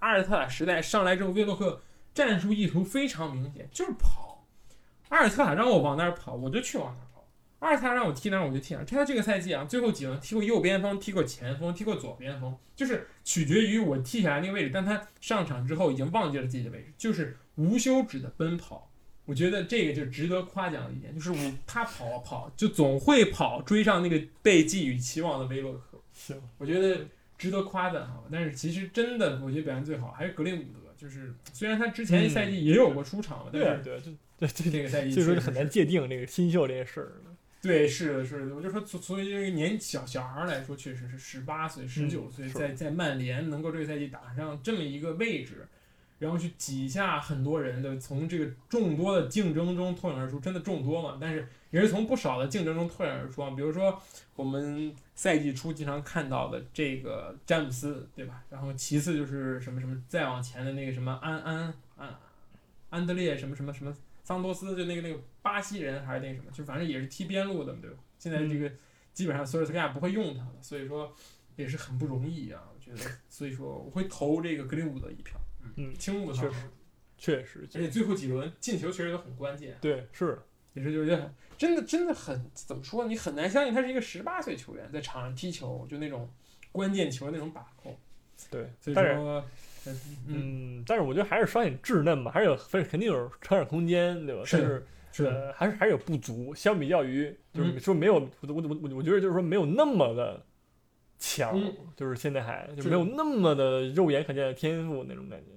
[0.00, 1.80] 阿尔特塔时代上来之后，威洛克
[2.12, 4.46] 战术意图非常明显，就是跑。
[5.08, 7.22] 阿尔特塔让我往哪儿跑，我就去往哪儿跑；
[7.58, 8.84] 阿尔特塔让我踢哪儿，我就踢哪儿。
[8.84, 14.70] 他这个赛季啊，最后几轮踢过右边锋，踢过前锋，踢过左边锋，就是取决于我踢起来那个位置。
[14.72, 18.90] 但他上场之后已经忘记了自己的位置，就是无休止的奔跑。
[19.26, 26.00] 我觉得这个就值得夸奖的一点，就是我他跑跑就总会跑追上那个被寄予期望的威洛克。
[26.12, 27.06] 是，我觉得
[27.38, 28.24] 值得夸赞哈。
[28.30, 30.92] 但是其实真的，我觉得表现最好还是格林伍德。
[30.96, 34.14] 就是虽然他之前赛季也有过出场嘛，但是对对。
[34.36, 37.12] 对，这个赛季所以说很难界定这个新秀这些事儿。
[37.60, 38.54] 对，是的，是的。
[38.54, 45.68] 我就说，从从这个年小小孩来说，确实是十八岁、十九岁，在在曼联能够这个赛季打上这么一个位置，
[46.20, 51.18] 然后去挤下很多人的，从这个众多的竞争中脱颖而出，真的众多嘛？
[51.20, 53.50] 但是也是从不少的竞争中脱颖而出啊。
[53.56, 53.98] 比如说
[54.36, 58.44] 我们赛季初经常看到的这个詹姆斯，对吧？
[58.50, 62.14] 然后其次就是什么什么，再往前的那个什么安安安
[62.90, 63.92] 安德烈什么什么什么。
[64.22, 67.96] 桑多斯就那个那个巴西人还是那什么，就反正也是踢边路的，对吧？
[68.18, 68.70] 现在这个
[69.14, 71.10] 基本上索尔斯克亚不会用他了，所以说
[71.56, 73.10] 也是很不容易啊，我觉得。
[73.30, 75.39] 所以说我会投这个格林伍德一票。
[75.76, 76.56] 嗯，青木确实，
[77.16, 79.76] 确实，而且最后几轮进球确实都很关键。
[79.80, 80.38] 对，是，
[80.74, 83.06] 也是就是真的真的很怎么说？
[83.06, 86.28] 你很难相信他是一个十八岁球员在场上踢球，就那种
[86.72, 87.98] 关键球的那种把控。
[88.50, 89.44] 对，所以说。
[90.26, 94.44] 嗯，但是我觉得还是稍显稚嫩吧，还是有，分肯定有成长空间，对吧？
[94.44, 100.44] 是是，还是还是有不足，相比较于就是说没有，我我我我我觉得就是说没有那么的
[101.20, 101.56] 强，
[101.94, 105.52] 就是现在还就没有那么的肉眼可见的天赋那种感觉，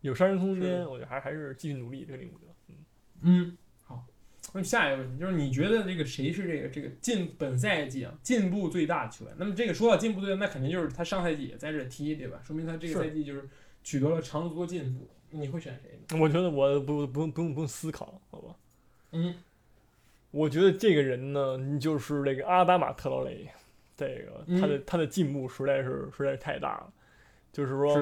[0.00, 2.74] 有上升空间，我觉得还还是继续努力这个领悟的，嗯
[3.20, 4.04] 嗯，好，
[4.52, 9.34] 那么下一个问题就是你觉得这个谁是这个这个进本赛季啊进步最大的球员？
[9.38, 12.40] 那么这个说到进步最大，那肯定就是他上赛季也在这踢，对吧？
[12.42, 13.48] 说明他这个赛季就是。
[13.84, 16.16] 取得了长足的进步，你会选谁？
[16.16, 18.54] 我觉得我不不用不用不用思考，好吧？
[19.10, 19.34] 嗯，
[20.30, 23.48] 我觉得这个人呢，就是那个阿达马特劳雷，
[24.08, 26.92] 这个他的他的进步实在是实在是太大了。
[27.52, 27.96] 就是说，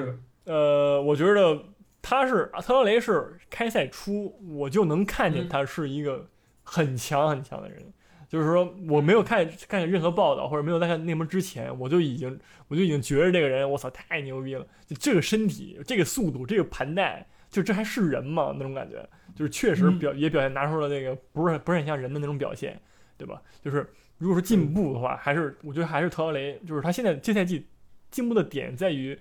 [0.45, 1.61] 呃，我觉得
[2.01, 6.27] 他是特劳雷是开赛初我就能看见他是一个
[6.63, 7.81] 很强很强的人。
[8.29, 12.39] 就是说，我没有看看任何报道，或者没有在看内蒙之前，我就已经
[12.69, 14.65] 我就已经觉得这个人，我操，太牛逼了！
[14.87, 18.53] 就这个身体，这个速度，这个盘带，就这还是人吗？
[18.55, 22.79] 那种感觉，就是确实表也表现拿出了那个不是不是很像人的那种表现，
[23.17, 23.41] 对吧？
[23.61, 23.85] 就是
[24.21, 27.65] 如果说进步的话，还是我觉得还是特劳雷，就是他现在这赛季
[28.11, 29.17] 进步的点在于，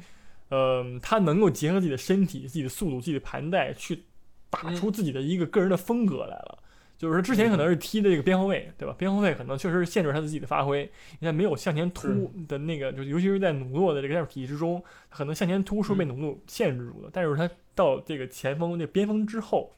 [0.51, 4.03] 呃，他能够结合自己的身体、自己的速度、自己的盘带，去
[4.51, 6.59] 打出自己的一个个人的风格来了。
[6.99, 8.95] 就是说，之前可能是踢的这个边后卫，对吧？
[8.99, 10.83] 边后卫可能确实限制他自己的发挥，
[11.19, 17.09] 因为没有向前突的那个，就尤其是在努诺的这个战术体系之中，可能向前突是被努诺限制住的。
[17.11, 19.75] 但是他到这个前锋、这边锋之后，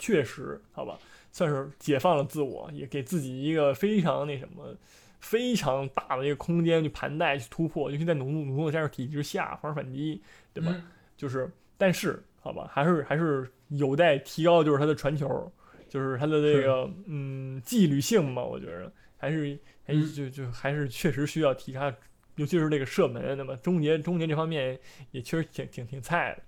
[0.00, 0.98] 确实，好吧，
[1.36, 4.74] 算是解放了自我，也给自己一个非常那什么、
[5.20, 10.22] 非常大的一个空间去盘带、去突破，尤其在努诺努诺战术体系之下防守反击，
[10.54, 10.74] 对吧？
[11.14, 15.52] 就是，但是，好吧，还是还是有待提高，就是他的传球。
[15.90, 21.94] 就是他的这个嗯纪律性嘛，我觉得还是还是就就还是确实需要提他，
[22.36, 24.78] 尤其是这个射门，那么终结终结这方面
[25.10, 26.42] 也确实挺挺挺菜的。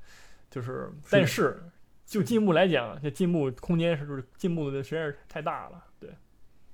[0.51, 1.63] 就是但是
[2.09, 5.85] 就进步来讲，这进步空间是不是进步的实在是太大了？
[6.01, 6.09] 对，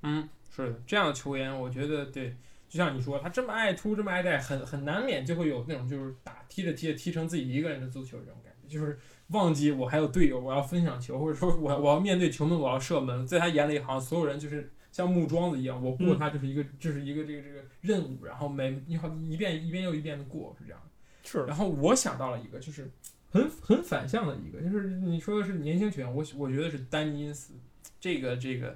[0.03, 2.37] 嗯，是的，这样的球员，我觉得对，
[2.68, 8.97] 就像你说，他这么爱突，这么爱带，很很难免就会有那种就是打踢着踢着踢成自己一个人的足球这种感觉，就是
[9.30, 20.80] 忘记我还有队友，我要分享球，或者说我我要面对球门，我要射门，在他眼里好像所有人就是像木桩子一样，我过他就是一个这是一个这个这个任务，然后每你好一遍一遍又一遍的过是这样。
[21.24, 21.45] 是。
[21.47, 22.89] 然后我想到了一个，就是
[23.35, 27.53] 很很反向的一个，就是你说的是年轻球员，我我觉得是丹尼因斯，
[28.01, 28.74] 这个这个。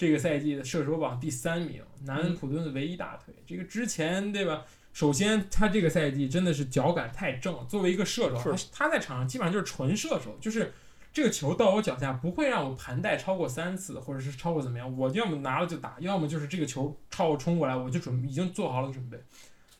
[0.00, 3.34] 这个赛季的射手榜第三名，南安普顿的唯一大腿。
[3.46, 4.64] 这个之前对吧？
[4.94, 7.66] 首先他这个赛季真的是脚感太正了。
[7.66, 10.72] 作为一个射手，他他在场上基本上就是纯射手，就是
[11.12, 19.22] 这个球到我脚下不会让我盘带超过三次，或者是超过怎么样，我要么拿了就打，要么就是这个球朝我冲过来，我就准已经做好了准备。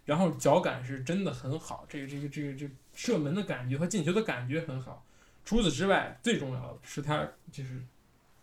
[0.04, 2.68] 然后脚感是真的很好，这个这个这个这
[3.00, 5.04] 射门的感觉和进球的感觉很好。
[5.44, 7.82] 除此之外，最重要的是他就是。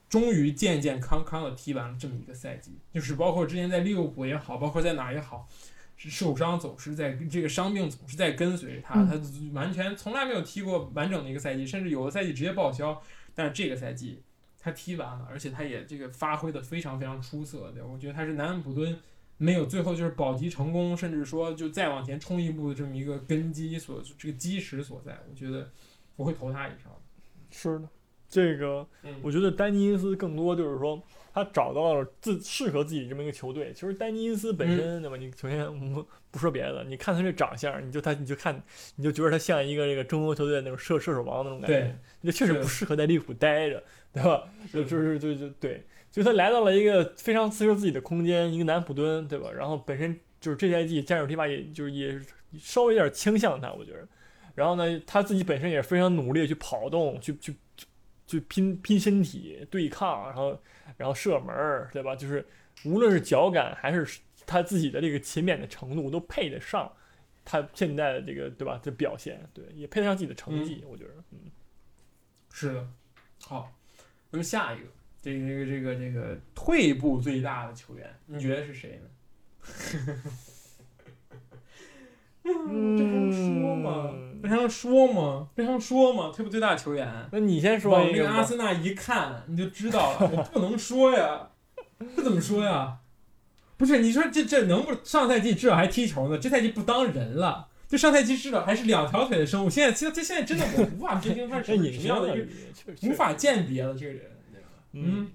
[0.10, 5.46] 终于健健康康的踢完了这么一个赛季，就是包括之前在利物浦也好，包括在哪也好，
[5.98, 9.20] 受伤总是在这个伤病总是在跟随他，他
[9.52, 13.02] 完全从来没有踢过完整的一个赛季，甚至有的赛季直接报销。
[13.36, 14.22] 但是这个赛季
[14.58, 17.70] 他踢完了，而且他也这个发挥的非常非常出色。
[17.74, 18.98] 对，我觉得他是南安普敦
[19.38, 25.18] 没有最后就是保级成功，甚至说就再往前冲一步的这么一个根基所这个基石所在。
[25.30, 25.70] 我觉得
[26.16, 27.02] 我会投他一票。
[27.52, 27.90] 是的。
[28.30, 28.86] 这个，
[29.22, 31.02] 我觉得丹尼因斯更多就是说，
[31.34, 33.72] 他找到了自适合自己这么一个球队。
[33.74, 35.16] 其实丹尼因斯本身，对吧？
[35.16, 38.62] 你首先我们不说别的，你看他这长相，你就他你就看，
[38.98, 41.98] 你就觉得他像一个这个中国球队那种射射手王那种感觉。
[42.20, 43.82] 那确实不适合在利物浦待着，
[44.12, 44.44] 对吧？
[44.74, 45.86] 就就是就就对，
[46.18, 49.50] 就他来到了一个非常适合自己的空间，一个南普敦，对吧？
[49.52, 52.20] 然后本身就是这赛季战术踢法，也就是也
[52.60, 54.08] 稍微有点倾向他，我觉得。
[54.56, 57.56] 然后呢，他自己本身也非常努力去跑动，去去。
[58.30, 60.62] 去拼拼身体对抗，然后
[60.98, 61.56] 然后射门，
[61.94, 62.14] 对吧？
[62.14, 62.46] 就是
[62.84, 66.92] 无论是脚感还是他自己的这个勤勉的程度，都配得上
[67.46, 68.78] 他现在的这个，对吧？
[68.84, 70.84] 的表现，对，也配得上自己的成绩。
[70.90, 71.40] 我觉得，嗯，
[72.52, 72.86] 是的。
[73.40, 73.72] 好，
[74.30, 74.84] 那么下一个，
[75.28, 79.10] 这个这个这个这个退步最大的球员，你觉得是谁呢？
[82.46, 84.14] 嗯，这还用说吗？
[84.42, 85.50] 这还用说吗？
[85.54, 86.32] 这还用说吗？
[86.34, 87.92] 退步最大的球员，那你先说。
[87.92, 90.32] 往那个阿森纳一看，你就知道了。
[90.34, 91.50] 我不能说呀，
[92.16, 93.00] 这怎么说呀？
[93.76, 96.40] 不是，你说这这能不上赛季至少还踢球呢？
[96.40, 97.68] 这赛季不当人了。
[97.90, 99.70] 就上赛季至少还是两条腿的生物。
[99.70, 104.37] 现在，现在，他现在真的我无法 辨清他是什么样的一个，无法鉴别了这个人。
[105.06, 105.32] 嗯，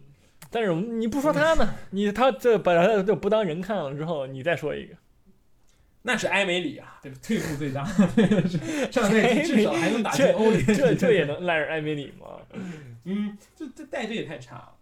[0.50, 1.74] 但是你不说他呢？
[1.90, 4.94] 你他这把他就不当人看了之后，你再说一个。
[6.02, 7.18] 那是埃梅里啊，对吧？
[7.22, 7.84] 退步最大，
[8.90, 12.26] 上赛季至少还能打进欧联，这这也能赖着埃梅里吗？
[13.04, 14.72] 嗯，这这带队也太差了。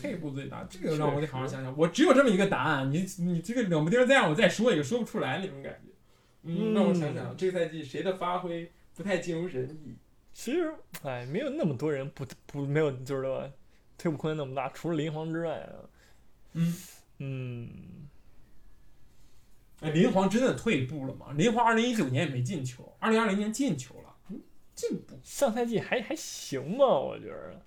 [0.00, 1.76] 退步最大，这个让我得好好想想。
[1.76, 5.92] 我只有这么一个答案，你你这个冷不丁再让我再说一个，说不出来那种感觉。
[6.42, 9.94] 嗯，让我想想，这个赛季谁的发挥不太尽如人意？
[10.32, 10.72] 其实，
[11.02, 13.48] 哎，没有那么多人不不没有，就是说
[14.04, 15.72] 退步空间那么大，除了林皇之外啊。
[16.52, 16.74] 嗯
[17.20, 17.70] 嗯。
[19.80, 21.28] 哎，林皇真的退步了吗？
[21.38, 24.38] 林皇二零一九年也没进球，二零二零年进球了，嗯，
[24.74, 25.18] 进步。
[25.22, 27.64] 上赛季还还行吧，我觉得。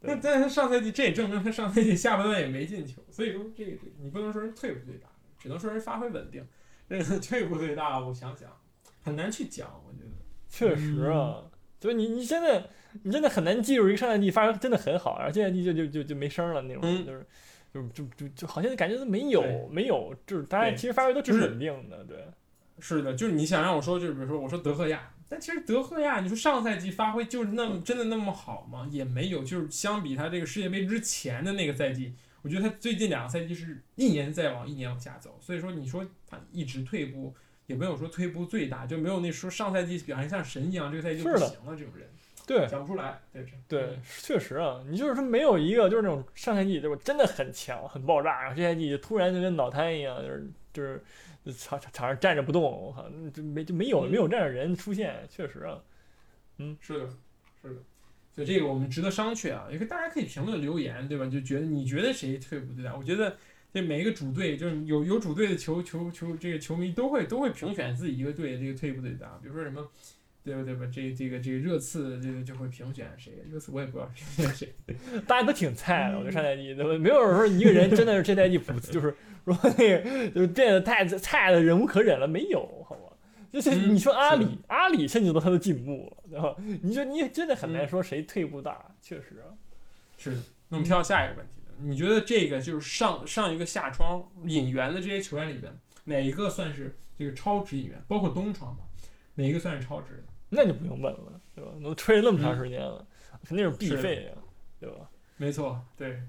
[0.00, 5.08] 那但是他上赛季这也证明他上赛季下半段也没进球，所以说这个你不能说人退步最大，
[5.38, 6.46] 只能说人发挥稳定。
[6.86, 8.54] 这个退步最大，我想想
[9.00, 10.10] 很难去讲，我觉得。
[10.50, 11.47] 确实啊，就
[11.86, 12.64] 是你你现在
[13.02, 17.26] 你真的很难记住一个上赛季发挥真的很好，然后这赛季就就就就没声了那种，就是。
[17.70, 22.16] 就就就就好像感觉都没有没有，就是大家其实发挥都挺稳定的，对。
[22.80, 28.88] 是的，就是你想让我说，就是比如说我说德赫亚，但其实德赫亚，你说上赛季发挥就是那么真的那么好吗？
[28.90, 35.38] 也没有，就是相比他这个世界杯之前的那个赛季，我觉得他最近两个赛季是一年再往一年往下走。
[35.38, 37.34] 所以说你说他一直退步，
[37.68, 42.08] 也没有说退步最大，就没有那说上赛季表现像神一样，这个赛季就不行了这种人。
[42.46, 50.50] 对，讲不出来，对对，确实啊，你就是说没有一个就是那种上赛季对吧，真的很强很爆炸，然后这赛季突然就跟脑瘫一样，就是
[51.44, 55.78] 就是场场上站着不动，我靠，就没就没有没有这样的人出现，确实啊，
[56.56, 57.06] 嗯，是的，
[57.60, 57.76] 是的，
[58.34, 61.26] 所以这个我们值得商榷啊，也可大家可以评论留言，对吧？
[61.26, 62.96] 就觉得你觉得谁退步最大？
[62.96, 63.36] 我觉得
[63.72, 69.88] 这每一个主队就是有有主队的球球球这个球迷都会都会评选自己一个队这个退步最大，比如说什么。
[70.44, 70.62] 对吧？
[70.64, 70.86] 对吧？
[70.90, 73.32] 这这个这个热刺这个就会评选谁？
[73.52, 74.74] 热刺我也不知道评选谁，
[75.26, 76.16] 大家都挺菜的。
[76.16, 76.96] 我觉得上赛季对吧？
[76.96, 79.14] 没有说一个人真的是这赛季不就是
[79.44, 83.12] 说那个就是变得太菜的忍无可忍了，没有，好吧？
[83.52, 86.56] 就是你说阿里，阿里甚至都他都进步了，然后？
[86.82, 89.52] 你说你真的很难说谁退步大，确实啊。
[90.16, 90.30] 是。
[90.70, 95.72] 那我们跳到下一个问题你觉得这个就是上上一个下窗引援的这些球员里边，
[96.04, 98.02] 哪一个算是这个超值引援？
[98.08, 98.84] 包括东窗吧？
[99.34, 100.24] 哪一个算是超值的？
[100.50, 101.70] 那就不用问了，对吧？
[101.82, 103.06] 都吹了那么长时间了，
[103.44, 104.32] 肯定是必费呀，
[104.80, 105.08] 对吧？
[105.36, 106.20] 没错，对，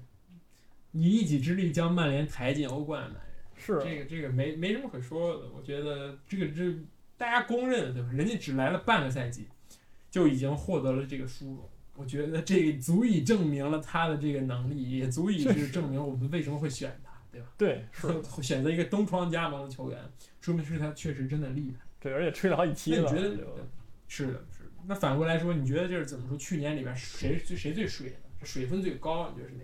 [0.92, 5.48] 以一己之力将曼联抬进欧冠的男人，是这个这个没没什么可说的。
[5.56, 6.72] 我觉得这个这
[7.16, 8.10] 大家公认的，对吧？
[8.12, 9.48] 人家只来了半个赛季，
[10.10, 11.68] 就已经获得了这个殊荣。
[12.00, 17.48] 我觉得这足以证明了他的这个能力，也足以是证明我们为什么会选他，对吧？
[17.58, 19.98] 对，是选择一个东窗加盟的球员，
[20.40, 21.84] 说明是他确实真的厉害。
[22.00, 23.02] 对，而且吹了好几期了。
[23.02, 23.36] 你觉得？
[24.08, 24.70] 是的，是的。
[24.86, 26.38] 那反过来说，你觉得就是怎么说？
[26.38, 28.16] 去年里边谁最谁最水？
[28.42, 29.30] 水分最高？
[29.36, 29.54] 你觉得是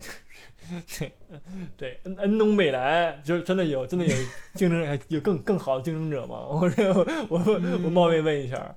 [1.01, 1.66] 哪个？
[1.78, 4.14] 对，恩恩东贝莱，就真的有真的有
[4.55, 6.45] 竞争，有更更好的竞争者吗？
[6.47, 6.93] 我这
[7.30, 7.39] 我
[7.82, 8.76] 我冒昧问一下。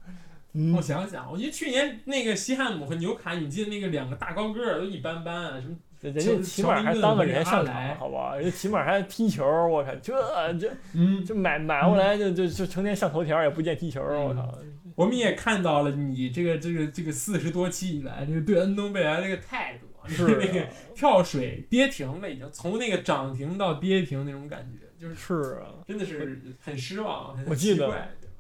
[0.76, 8.36] 我想想，我觉得去年那个西汉姆和纽卡，你记得那个两个大高个儿都一般般，什么人家起码还当个人上场，好吧？
[8.36, 10.14] 人家起码还踢球，我靠，这
[10.54, 14.58] 这嗯，就买买回来就就就成天上头条，也不见踢球，我靠！
[14.96, 27.88] 我们也看到了你这个这个这个四十多期以来，这个对恩东贝莱这个态度，是 那个跳水跌停了，已经从那个涨停到跌停那种感觉，就是是啊，真的是很失望，我记得。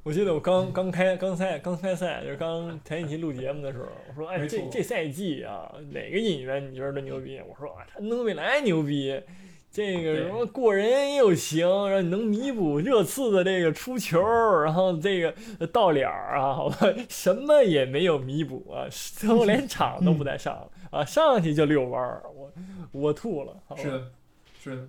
[0.09, 9.21] 我记得我刚刚开刚赛刚开赛，就是刚前几期录节目的时候，我说：“哎，这这赛季啊，哪个演员你觉得最牛逼？”我说：“啊，他能未来牛逼，
[9.69, 14.19] 这个什么过人又行，然后能弥补热刺的这个出球，
[14.63, 22.51] 然后这个到脸儿啊，好吧，什么也没有弥补啊，最后连场都不带上啊，上去就遛弯儿，我
[22.93, 24.11] 我吐了。”是的，
[24.59, 24.87] 是的，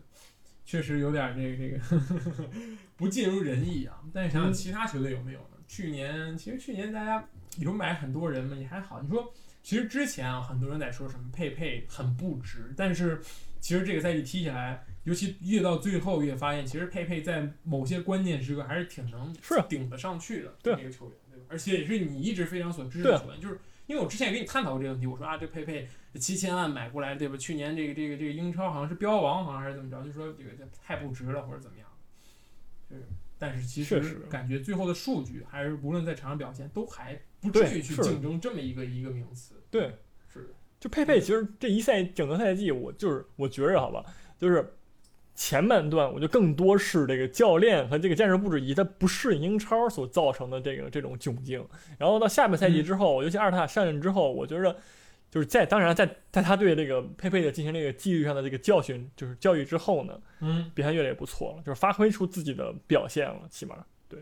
[0.64, 2.10] 确实有点这个这个。
[3.00, 3.98] 不尽如人意啊！
[4.12, 5.56] 但是想想其他球队有没有呢？
[5.66, 7.26] 去年其实去年大家
[7.56, 9.00] 有买很多人嘛，也还好。
[9.00, 9.32] 你说
[9.62, 13.18] 其实之前啊，很多人在说什么佩佩很不值，但是
[13.58, 19.34] 其实这个赛季踢起来，尤其越到最后越发现，其实佩佩在某些关键时刻还是挺能
[19.66, 21.46] 顶得上去的这么一个球员，对吧？
[21.48, 27.36] 而且也是你一直非常所支持的球员，就是因为我之前也跟你探讨过这个问题，我说啊，这佩佩七千万买过来，对吧？
[27.38, 30.50] 去年这个这个这个英超好像是标王，好像还是怎么着，就说这个
[30.82, 31.86] 太不值了或者怎么样。
[32.90, 32.98] 对，
[33.38, 39.54] 但是其实感觉最后的数据还是无论在场上表现都还不至于去竞争这么一个一个名次。
[39.70, 39.96] 对，
[40.28, 40.52] 是。
[40.78, 44.04] 就佩佩，其实这一赛整个赛季，我就是我觉着好吧，
[44.36, 44.74] 就是
[45.34, 51.64] 前半段我就更多是这个教练和这个战术布置以及他不适应英超所造成的这个这种窘境。
[51.96, 54.76] 然后到下半赛季之后，尤其阿尔塔上任之后，我觉着。
[55.30, 64.18] 就是在当然，在在他对这个佩佩的进行这个纪律上的这个教训，就是教育之后呢，嗯，表现越来越不错了，就是发挥出自己的表现了，起码对，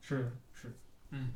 [0.00, 0.72] 是是，
[1.10, 1.32] 嗯，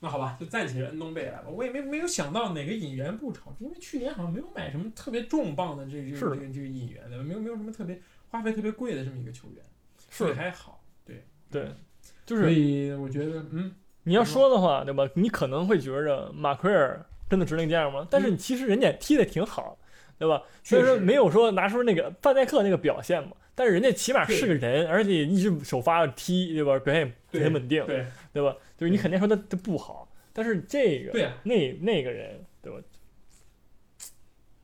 [0.00, 1.44] 那好吧，就暂且恩东贝来吧。
[1.48, 9.64] 我也没没有想到哪个引援不炒，因为去年好像没有买什么特别重磅的这个这个这个引援的，没有没有什么特别花费特别贵的这么一个球员，
[10.10, 11.72] 所以还好，对对，
[12.26, 15.08] 就是所以我觉得，嗯，你要说的话，对吧？
[15.14, 17.06] 你可能会觉着马奎尔。
[17.28, 18.06] 真的值那个价吗？
[18.10, 19.78] 但是其实人家踢的挺好，
[20.18, 20.42] 对吧？
[20.62, 26.78] 虽然说没有说拿出那个范戴克那个表现嘛，但是人家起码是个人，而且一直首发踢，对吧？
[26.78, 28.54] 表现很稳定，对对吧？
[28.76, 32.78] 就是你肯定说他他不好，但是这个对那那个人，对吧？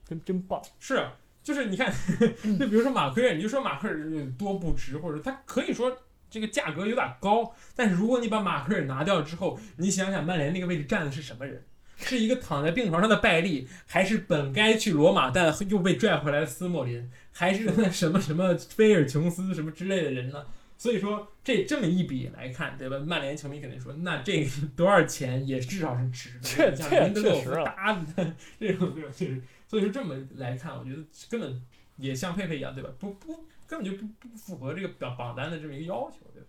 [0.06, 1.06] 真真棒，是
[1.42, 1.92] 就是你看，
[2.58, 3.96] 就比如说马奎尔，你就说马奎尔
[4.38, 5.96] 多不值，或者他可以说
[6.28, 11.64] 这个价格有点高，但是如果你把马奎尔拿掉之后，你想想曼联那个位置站的是什么人？
[12.00, 20.46] 是一个躺在病床上的拜利，还是本该去罗马但又被拽回来的斯莫林，还是那什么什么菲尔琼斯什么之类的人呢？
[20.78, 22.98] 所以说这这么一比来看，对吧？
[22.98, 26.40] 曼联球迷肯定说，那这多少钱也至少是值的。
[26.40, 29.12] 确确确实搭的这种这种？
[29.12, 31.62] 确实，所以说这么来看，我觉得根本
[31.96, 32.88] 也像佩佩一样，对吧？
[32.98, 36.48] 不不，根本就不不符合这个榜榜单的这么一个要求，对吧？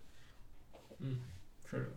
[1.00, 1.20] 嗯，
[1.70, 1.88] 是的。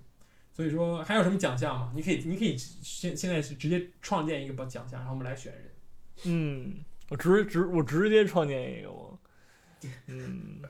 [0.56, 1.92] 所以说还有什么奖项吗？
[1.94, 5.64] 你可以，你可以现现在是直接创建一个奖奖项，然后我们来选人。
[6.24, 6.76] 嗯，
[7.10, 9.20] 我直直我直接创建一个我。
[10.08, 10.62] 嗯，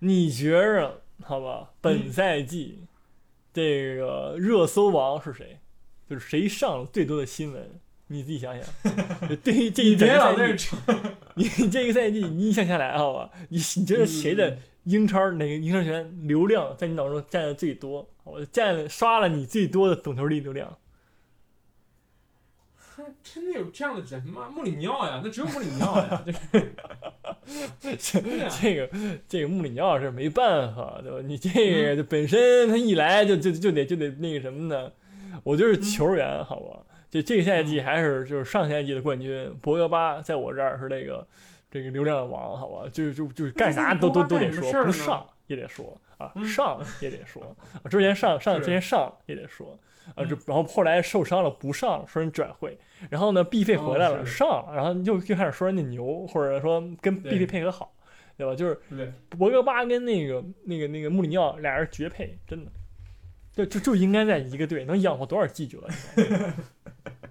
[0.00, 1.72] 你觉着好吧？
[1.80, 2.84] 本赛季
[3.54, 5.58] 这个热搜王是谁？
[6.10, 7.80] 就是谁上最多的新闻？
[8.08, 8.68] 你自己想想。
[9.42, 10.76] 对于这一整个赛季，
[11.36, 13.30] 你这个赛季你一想下来，好吧？
[13.48, 14.58] 你你觉得谁的？
[14.84, 18.08] 英超哪个英超球员流量在你脑中占的最多？
[18.24, 20.76] 我占刷了你最多的总球率流量。
[23.22, 24.48] 真的有这样的人吗？
[24.54, 26.24] 穆里尼奥呀，那只有穆里尼奥呀。
[27.80, 28.20] 这这
[28.76, 28.88] 个
[29.28, 31.18] 这个穆里尼奥是没办法，对吧？
[31.24, 34.92] 你这个本身他一来就就就得就得那个什么呢？
[35.42, 36.80] 我就是球员，好吧？
[37.10, 41.26] 就这个赛季还是就是上赛季的冠军博格巴，在我这儿是那个。
[41.72, 47.42] 这个流量王，好吧，就就就是干啥都都都得说不上，也得说啊，上也得说，
[47.82, 49.78] 啊之前上上之前上也得说
[50.14, 52.78] 啊，这然后后来受伤了不上，说人转会，
[53.08, 57.94] 然后呢，B 费回来了上，然后又又开始说人家牛，或者说跟 B 费配合好，
[58.36, 58.54] 对吧？
[58.54, 58.78] 就是
[59.30, 62.70] 博格巴跟那个那个那个穆里尼奥俩人绝配，真的，
[63.54, 65.78] 就就就应该在一个队，能养活多少记者？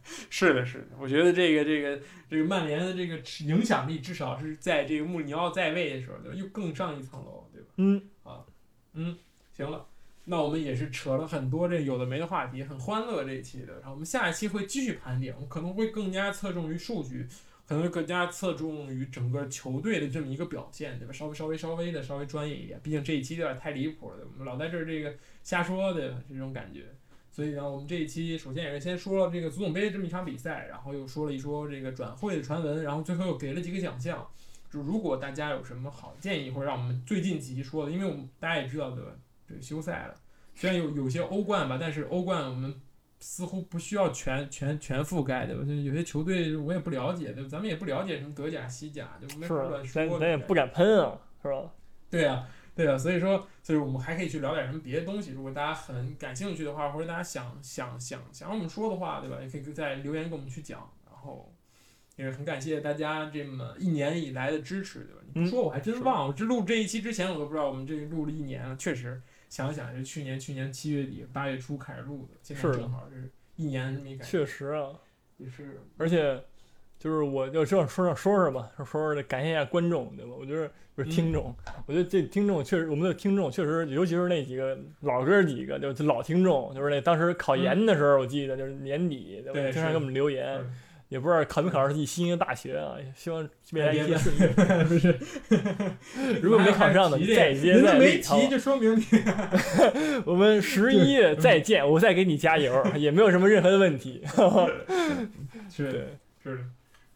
[0.30, 7.68] 是的，是的，我觉得这个这个这个曼联的这个影响力，至少是在这个穆里尼奥在位的时候，就又更上一层楼，对吧？
[7.78, 8.46] 嗯，啊，
[8.94, 9.18] 嗯，
[9.56, 9.86] 行了，
[10.26, 13.74] 那我们也是扯了很多这有的没的话题，很欢乐这一期的。
[13.76, 17.28] 然后我们下一期会继续盘点，我可能会更加侧重于数据，
[17.68, 21.14] 可能会更加侧重于整个球队的这么一个表现，对吧？
[21.14, 25.14] 稍微稍微稍微的稍微专业一点，毕竟这一期有点太离谱了，我们老在这儿这个
[25.44, 26.18] 瞎说，对吧？
[26.30, 26.86] 这种感觉。
[27.32, 34.28] 所以呢，我们这一期首先也是先说了这个足总杯这么一场比赛，然后又说了一说这个转会的传闻，然后最后又给了几个奖项。
[34.70, 39.12] 就如果大家有什么好建议，或者让我们最近几期说的，因为我们大家也知道对吧？
[39.48, 40.16] 这个休赛了，
[40.56, 42.76] 虽然有有些欧冠吧，但是欧冠我们
[43.20, 45.64] 似乎不需要全全全覆盖对吧？
[45.64, 47.50] 就有些球队我也不了解对吧？
[47.50, 50.20] 咱们也不了解什么德甲、西甲，就没法乱说。
[50.20, 51.72] 咱也不敢喷啊，是吧？
[52.10, 52.46] 对啊。
[52.76, 55.32] 对啊，所以说，所以我们还可以去聊点什么别的东西。
[55.32, 59.38] 如果大家很感兴趣的话，或者大家想想想想我们说的话，对吧？
[59.42, 60.90] 也可以在留言跟我们去讲。
[61.06, 61.54] 然后，
[62.16, 65.22] 也是很感谢大家这么一年以来的支持，对吧？
[65.34, 66.34] 你不说我还真忘了。
[66.34, 68.76] 这录这一期之前，我都不知道我们这录了一年了。
[68.78, 74.26] 确实，想想是去年去年七月底八月初开始录的，现在正好是一年没改。
[74.26, 74.92] 确实啊，
[75.38, 76.42] 也是，而且。
[77.02, 80.34] 就是我就这样说说说说吧，说说的感谢一下观众，对吧？
[80.40, 81.52] 我觉得不是听众，
[81.88, 90.64] 我觉得这听众确实，我们的听众确实，尤其是那几个老哥几个，就老听众，就是那当时考研的时候，我记得就是年底，对，经常给我们留言，
[91.10, 94.54] 也不知道考没考上自己心仪的大学啊，希望未来一切顺利。
[94.86, 95.20] 不是，
[96.40, 98.00] 如果没考上的，再接再厉。
[98.00, 99.04] 没提就说明你。
[100.24, 104.22] 我们十一月再见，我再给你加油，也没有什么任何的问题。
[105.74, 106.10] 是
[106.44, 106.64] 是。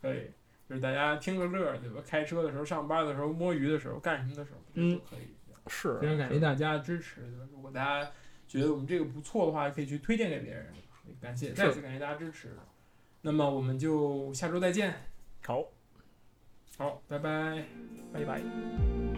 [0.10, 0.32] 可以，
[0.70, 2.02] 就是大家听个乐，对吧？
[2.06, 5.36] 开车的时候、上班的时候、摸鱼的时候、干什么的时候，嗯，可以。
[5.68, 7.48] 是，非常感谢大家的支持，对吧？
[7.52, 8.12] 如果大家
[8.48, 10.68] 觉得我们这个不错的话，可以去推荐给别人。
[11.20, 12.56] 感谢，再次感谢大家支持。
[13.22, 14.94] 那么我们就下周再见。
[15.44, 15.64] 好，
[16.78, 17.66] 好，拜拜，
[18.14, 19.15] 拜拜。